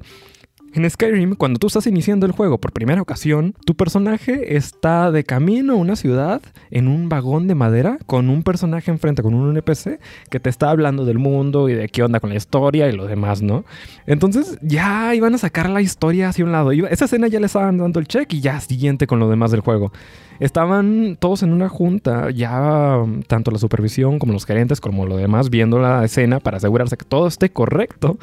En 0.76 0.90
Skyrim, 0.90 1.36
cuando 1.36 1.58
tú 1.58 1.68
estás 1.68 1.88
iniciando 1.88 2.26
el 2.26 2.34
juego 2.34 2.58
por 2.58 2.74
primera 2.74 3.02
ocasión, 3.02 3.56
tu 3.66 3.76
personaje 3.76 4.58
está 4.58 5.10
de 5.10 5.24
camino 5.24 5.72
a 5.72 5.76
una 5.78 5.96
ciudad 5.96 6.42
en 6.70 6.90
un 6.90 7.08
vagón 7.08 7.48
de 7.48 7.56
madera 7.56 7.98
con 8.06 8.30
un 8.30 8.44
personaje 8.44 8.92
enfrente, 8.92 9.24
con 9.24 9.34
un 9.36 9.52
NPC 9.52 10.02
que 10.30 10.42
te 10.42 10.50
está 10.50 10.70
hablando 10.70 11.06
del 11.06 11.18
mundo 11.18 11.70
y 11.70 11.76
de 11.76 11.88
qué 11.88 12.04
onda 12.04 12.20
con 12.20 12.30
la 12.30 12.36
historia 12.36 12.90
y 12.90 12.92
lo 12.92 13.08
demás, 13.08 13.42
¿no? 13.42 13.64
Entonces 14.06 14.58
ya 14.62 15.16
iban 15.16 15.34
a 15.34 15.38
sacar 15.38 15.70
la 15.70 15.80
historia 15.80 16.28
hacia 16.28 16.44
un 16.44 16.52
lado. 16.52 16.74
Esa 16.74 17.06
escena 17.06 17.30
ya 17.30 17.40
le 17.40 17.46
estaban 17.46 17.78
dando 17.78 18.02
el 18.02 18.08
check 18.10 18.34
y 18.34 18.42
ya 18.42 18.60
siguiente 18.60 19.08
con 19.08 19.20
lo 19.20 19.30
demás 19.30 19.52
del 19.52 19.62
juego. 19.62 19.94
Estaban 20.42 21.16
todos 21.18 21.42
en 21.42 21.54
una 21.54 21.70
junta, 21.70 22.32
ya 22.32 23.02
tanto 23.28 23.50
la 23.50 23.60
supervisión 23.60 24.20
como 24.20 24.34
los 24.34 24.46
gerentes 24.46 24.82
como 24.82 25.06
lo 25.06 25.16
demás, 25.16 25.50
viendo 25.50 25.80
la 25.80 26.04
escena 26.04 26.42
para 26.42 26.58
asegurarse 26.58 26.98
que 26.98 27.06
todo 27.06 27.28
esté 27.28 27.50
correcto. 27.50 28.18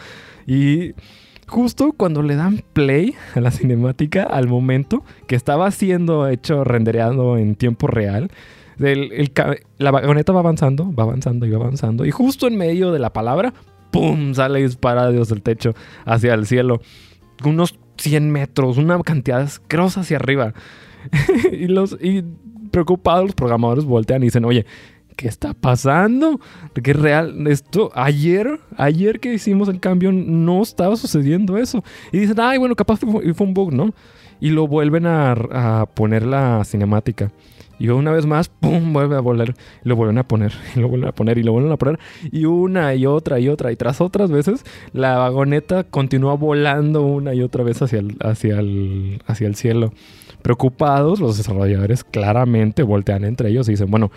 Y 0.46 0.92
justo 1.52 1.92
cuando 1.92 2.22
le 2.22 2.34
dan 2.34 2.62
play 2.72 3.14
a 3.34 3.40
la 3.40 3.50
cinemática, 3.50 4.22
al 4.22 4.48
momento 4.48 5.04
que 5.26 5.36
estaba 5.36 5.70
siendo 5.70 6.26
hecho, 6.26 6.64
rendereado 6.64 7.36
en 7.36 7.56
tiempo 7.56 7.86
real, 7.86 8.30
la 8.78 9.90
vagoneta 9.90 10.32
va 10.32 10.40
avanzando, 10.40 10.92
va 10.94 11.04
avanzando 11.04 11.46
y 11.46 11.50
va 11.50 11.58
avanzando. 11.58 12.06
Y 12.06 12.10
justo 12.10 12.48
en 12.48 12.56
medio 12.56 12.90
de 12.90 12.98
la 12.98 13.12
palabra, 13.12 13.52
¡pum! 13.90 14.32
sale 14.32 14.62
disparado 14.62 15.12
desde 15.12 15.34
el 15.34 15.42
techo 15.42 15.74
hacia 16.06 16.32
el 16.32 16.46
cielo. 16.46 16.80
Unos 17.44 17.78
100 17.98 18.30
metros, 18.30 18.78
una 18.78 18.98
cantidad 19.02 19.42
asquerosa 19.42 20.00
hacia 20.00 20.16
arriba. 20.16 20.54
y, 21.52 21.66
los, 21.66 21.98
y 22.00 22.24
preocupados 22.70 23.26
los 23.26 23.34
programadores 23.34 23.84
voltean 23.84 24.22
y 24.22 24.26
dicen, 24.26 24.46
oye, 24.46 24.64
¿qué 25.16 25.28
está 25.28 25.54
pasando? 25.54 26.40
¿Qué 26.82 26.92
real? 26.92 27.46
Esto, 27.46 27.90
ayer, 27.94 28.60
ayer 28.76 29.20
que 29.20 29.34
hicimos 29.34 29.68
el 29.68 29.80
cambio 29.80 30.12
no 30.12 30.62
estaba 30.62 30.96
sucediendo 30.96 31.56
eso. 31.56 31.82
Y 32.12 32.18
dicen, 32.18 32.40
ay, 32.40 32.58
bueno, 32.58 32.74
capaz 32.74 33.00
fue, 33.00 33.34
fue 33.34 33.46
un 33.46 33.54
bug, 33.54 33.72
¿no? 33.72 33.92
Y 34.40 34.50
lo 34.50 34.66
vuelven 34.66 35.06
a, 35.06 35.32
a, 35.32 35.86
poner 35.86 36.24
la 36.24 36.64
cinemática. 36.64 37.30
Y 37.78 37.88
una 37.88 38.12
vez 38.12 38.26
más, 38.26 38.48
¡pum! 38.48 38.92
vuelve 38.92 39.16
a 39.16 39.20
volver. 39.20 39.54
Y 39.84 39.88
lo 39.88 39.96
vuelven 39.96 40.18
a 40.18 40.22
poner, 40.26 40.52
y 40.76 40.80
lo 40.80 40.88
vuelven 40.88 41.08
a 41.08 41.12
poner, 41.12 41.38
y 41.38 41.42
lo 41.42 41.52
vuelven 41.52 41.72
a 41.72 41.76
poner. 41.76 41.98
Y 42.30 42.44
una 42.44 42.94
y 42.94 43.06
otra 43.06 43.38
y 43.40 43.48
otra. 43.48 43.72
Y 43.72 43.76
tras 43.76 44.00
otras 44.00 44.30
veces, 44.30 44.64
la 44.92 45.16
vagoneta 45.18 45.84
continúa 45.84 46.34
volando 46.34 47.02
una 47.02 47.34
y 47.34 47.42
otra 47.42 47.64
vez 47.64 47.82
hacia 47.82 48.00
el, 48.00 48.16
hacia 48.20 48.58
el, 48.60 49.22
hacia 49.26 49.46
el 49.46 49.54
cielo. 49.56 49.92
Preocupados, 50.42 51.20
los 51.20 51.36
desarrolladores 51.36 52.02
claramente 52.02 52.82
voltean 52.82 53.24
entre 53.24 53.50
ellos 53.50 53.68
y 53.68 53.72
dicen, 53.72 53.90
bueno, 53.90 54.10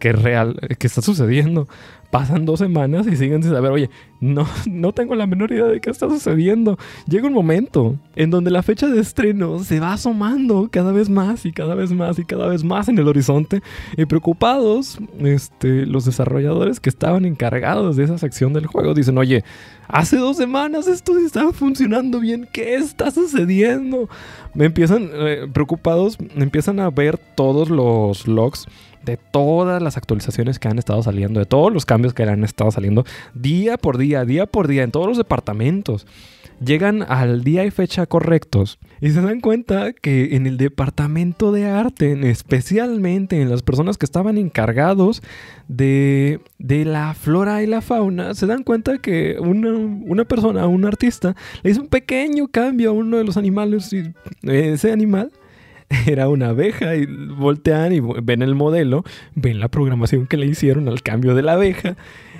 ¿qué 0.00 0.12
real? 0.12 0.56
¿Qué 0.78 0.88
está 0.88 1.02
sucediendo? 1.02 1.68
Pasan 2.10 2.44
dos 2.44 2.58
semanas 2.58 3.06
y 3.06 3.16
siguen 3.16 3.42
sin 3.42 3.52
saber, 3.52 3.70
oye, 3.70 3.90
no, 4.20 4.46
no 4.66 4.92
tengo 4.92 5.14
la 5.14 5.26
menor 5.26 5.52
idea 5.52 5.66
de 5.66 5.80
qué 5.80 5.90
está 5.90 6.08
sucediendo. 6.08 6.78
Llega 7.06 7.26
un 7.26 7.32
momento 7.32 7.96
en 8.16 8.30
donde 8.30 8.50
la 8.50 8.62
fecha 8.62 8.88
de 8.88 9.00
estreno 9.00 9.60
se 9.60 9.80
va 9.80 9.92
asomando 9.92 10.68
cada 10.70 10.92
vez 10.92 11.08
más 11.08 11.46
y 11.46 11.52
cada 11.52 11.74
vez 11.74 11.92
más 11.92 12.18
y 12.18 12.24
cada 12.24 12.48
vez 12.48 12.64
más 12.64 12.88
en 12.88 12.98
el 12.98 13.08
horizonte. 13.08 13.62
Y 13.96 14.06
preocupados, 14.06 14.98
este, 15.20 15.86
los 15.86 16.04
desarrolladores 16.04 16.80
que 16.80 16.90
estaban 16.90 17.24
encargados 17.24 17.96
de 17.96 18.04
esa 18.04 18.18
sección 18.18 18.52
del 18.52 18.66
juego 18.66 18.92
dicen, 18.92 19.16
oye, 19.16 19.44
hace 19.88 20.16
dos 20.16 20.36
semanas 20.36 20.86
esto 20.88 21.16
estaba 21.18 21.52
funcionando 21.52 22.20
bien, 22.20 22.48
¿qué 22.52 22.74
está 22.74 23.10
sucediendo? 23.10 24.08
Me 24.54 24.66
empiezan, 24.66 25.08
eh, 25.12 25.46
preocupados, 25.52 26.18
empiezan 26.36 26.80
a 26.80 26.90
ver 26.90 27.18
todos 27.18 27.70
los 27.70 28.26
logs 28.26 28.66
de 29.04 29.16
todas 29.16 29.82
las 29.82 29.96
actualizaciones 29.96 30.58
que 30.58 30.68
han 30.68 30.78
estado 30.78 31.02
saliendo, 31.02 31.40
de 31.40 31.46
todos 31.46 31.72
los 31.72 31.86
cambios 31.86 31.99
que 32.08 32.22
han 32.24 32.44
estado 32.44 32.70
saliendo 32.70 33.04
día 33.34 33.76
por 33.76 33.98
día, 33.98 34.24
día 34.24 34.46
por 34.46 34.68
día, 34.68 34.82
en 34.82 34.90
todos 34.90 35.06
los 35.06 35.18
departamentos. 35.18 36.06
Llegan 36.62 37.02
al 37.08 37.42
día 37.42 37.64
y 37.64 37.70
fecha 37.70 38.04
correctos 38.04 38.78
y 39.00 39.10
se 39.10 39.22
dan 39.22 39.40
cuenta 39.40 39.94
que 39.94 40.36
en 40.36 40.46
el 40.46 40.58
departamento 40.58 41.52
de 41.52 41.66
arte, 41.66 42.28
especialmente 42.28 43.40
en 43.40 43.48
las 43.48 43.62
personas 43.62 43.96
que 43.96 44.04
estaban 44.04 44.36
encargados 44.36 45.22
de, 45.68 46.40
de 46.58 46.84
la 46.84 47.14
flora 47.14 47.62
y 47.62 47.66
la 47.66 47.80
fauna, 47.80 48.34
se 48.34 48.46
dan 48.46 48.62
cuenta 48.62 48.98
que 48.98 49.38
una, 49.40 49.70
una, 49.70 50.26
persona, 50.26 50.66
un 50.66 50.84
artista, 50.84 51.34
le 51.62 51.70
hizo 51.70 51.80
un 51.80 51.88
pequeño 51.88 52.48
cambio 52.48 52.90
a 52.90 52.92
uno 52.92 53.16
de 53.16 53.24
los 53.24 53.38
animales 53.38 53.90
y 53.94 54.12
ese 54.42 54.92
animal 54.92 55.32
era 56.06 56.28
una 56.28 56.50
abeja 56.50 56.94
y 56.94 57.06
voltean 57.06 57.92
y 57.92 58.00
ven 58.00 58.42
el 58.42 58.54
modelo, 58.54 59.04
ven 59.34 59.60
la 59.60 59.68
programación 59.68 60.26
que 60.26 60.36
le 60.36 60.46
hicieron 60.46 60.88
al 60.88 61.02
cambio 61.02 61.34
de 61.34 61.42
la 61.42 61.52
abeja 61.54 61.96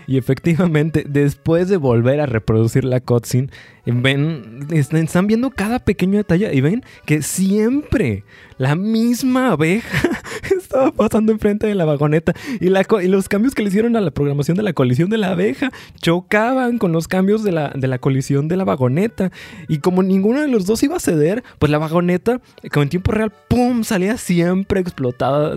y 0.07 0.17
efectivamente 0.17 1.05
después 1.09 1.69
de 1.69 1.77
volver 1.77 2.21
a 2.21 2.27
reproducir 2.27 2.85
la 2.85 3.01
cutscene 3.01 3.49
ven 3.85 4.67
están 4.71 5.27
viendo 5.27 5.51
cada 5.51 5.79
pequeño 5.79 6.19
detalle 6.19 6.53
y 6.55 6.61
ven 6.61 6.83
que 7.07 7.23
siempre 7.23 8.25
la 8.59 8.75
misma 8.75 9.53
abeja 9.53 10.21
estaba 10.71 10.93
pasando 10.93 11.33
enfrente 11.33 11.67
de 11.67 11.75
la 11.75 11.85
vagoneta 11.85 12.33
y, 12.61 12.69
los 12.71 13.29
cambios 13.29 13.57
que 13.57 13.63
le 13.63 13.69
hicieron 13.69 13.97
a 13.97 14.01
la 14.01 14.13
programación 14.13 14.57
de 14.57 14.63
la 14.63 14.73
colisión 14.73 15.11
de 15.11 15.19
la 15.19 15.33
abeja 15.33 15.73
chocaban 16.01 16.79
con 16.79 16.93
los 16.93 17.09
cambios 17.09 17.43
de 17.43 17.51
la, 17.51 17.71
de 17.75 17.89
la 17.89 17.99
colisión 17.99 18.47
de 18.47 18.57
la 18.57 18.63
vagoneta. 18.65 19.33
Y 19.69 19.79
como 19.79 20.05
ninguno 20.05 20.41
de 20.41 20.47
los 20.47 20.67
dos 20.67 20.83
iba 20.85 20.97
a 20.97 21.01
ceder, 21.01 21.43
pues 21.59 21.73
la 21.73 21.79
vagoneta, 21.79 22.41
como 22.73 22.85
en 22.85 22.89
tiempo 22.89 23.11
real, 23.11 23.33
¡pum! 23.49 23.83
salía 23.83 24.17
siempre 24.17 24.81
explotada, 24.81 25.57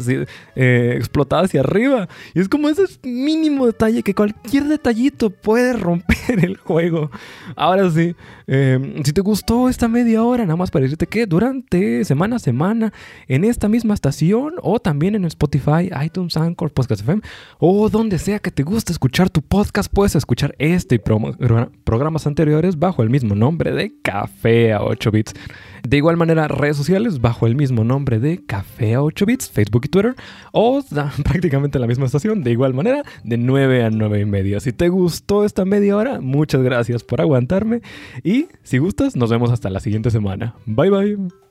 eh, 0.56 0.94
explotada 0.98 1.44
hacia 1.44 1.60
arriba. 1.60 2.10
Y 2.34 2.40
es 2.40 2.50
como 2.50 2.70
ese 2.70 2.84
mínimo 3.04 3.68
detalle 3.68 4.02
que 4.02 4.16
cualquier 4.16 4.64
detallito 4.64 5.30
puede 5.30 5.74
romper 5.74 6.44
el 6.44 6.58
juego. 6.58 7.12
Ahora 7.56 7.90
sí, 7.92 8.16
eh, 8.48 9.02
si 9.04 9.14
te 9.14 9.22
gustó 9.22 9.70
esta 9.70 9.88
media 9.88 10.24
hora, 10.24 10.44
nada 10.46 10.56
más 10.56 10.72
para 10.72 10.84
decirte 10.84 11.06
que 11.06 11.28
durante 11.28 12.04
semana 12.04 12.38
a 12.38 12.40
semana 12.40 12.94
en 13.28 13.44
esta 13.44 13.70
misma 13.70 13.94
estación 13.94 14.54
o 14.62 14.80
también 14.80 15.03
en 15.08 15.26
Spotify, 15.26 15.90
iTunes, 16.04 16.38
Anchor, 16.38 16.72
Podcast 16.72 17.02
FM 17.02 17.22
o 17.60 17.90
donde 17.90 18.18
sea 18.18 18.40
que 18.40 18.52
te 18.52 18.64
guste 18.64 18.94
escuchar 18.94 19.30
tu 19.30 19.42
podcast, 19.42 19.92
puedes 19.94 20.16
escuchar 20.16 20.56
este 20.60 20.96
y 20.96 21.00
programas 21.84 22.26
anteriores 22.26 22.80
bajo 22.80 23.04
el 23.04 23.10
mismo 23.10 23.36
nombre 23.36 23.74
de 23.74 23.94
Café 24.02 24.72
a 24.72 24.82
8 24.82 25.12
bits. 25.12 25.34
De 25.88 25.98
igual 25.98 26.16
manera, 26.16 26.48
redes 26.48 26.78
sociales 26.78 27.20
bajo 27.20 27.46
el 27.46 27.56
mismo 27.56 27.84
nombre 27.84 28.20
de 28.20 28.46
Café 28.46 28.94
a 28.94 29.04
8 29.04 29.26
bits, 29.26 29.50
Facebook 29.50 29.82
y 29.86 29.90
Twitter, 29.90 30.16
o 30.54 30.82
prácticamente 31.24 31.80
la 31.80 31.88
misma 31.88 32.06
estación, 32.06 32.44
de 32.44 32.52
igual 32.52 32.74
manera, 32.74 33.04
de 33.24 33.38
9 33.38 33.84
a 33.84 33.90
9 33.90 34.22
y 34.22 34.26
media. 34.26 34.60
Si 34.62 34.72
te 34.72 34.88
gustó 34.88 35.44
esta 35.44 35.66
media 35.66 35.98
hora, 35.98 36.22
muchas 36.22 36.62
gracias 36.62 37.04
por 37.04 37.20
aguantarme 37.20 37.82
y 38.24 38.48
si 38.64 38.78
gustas, 38.78 39.16
nos 39.18 39.30
vemos 39.30 39.52
hasta 39.52 39.70
la 39.70 39.82
siguiente 39.82 40.10
semana. 40.12 40.56
Bye 40.66 40.90
bye. 40.90 41.43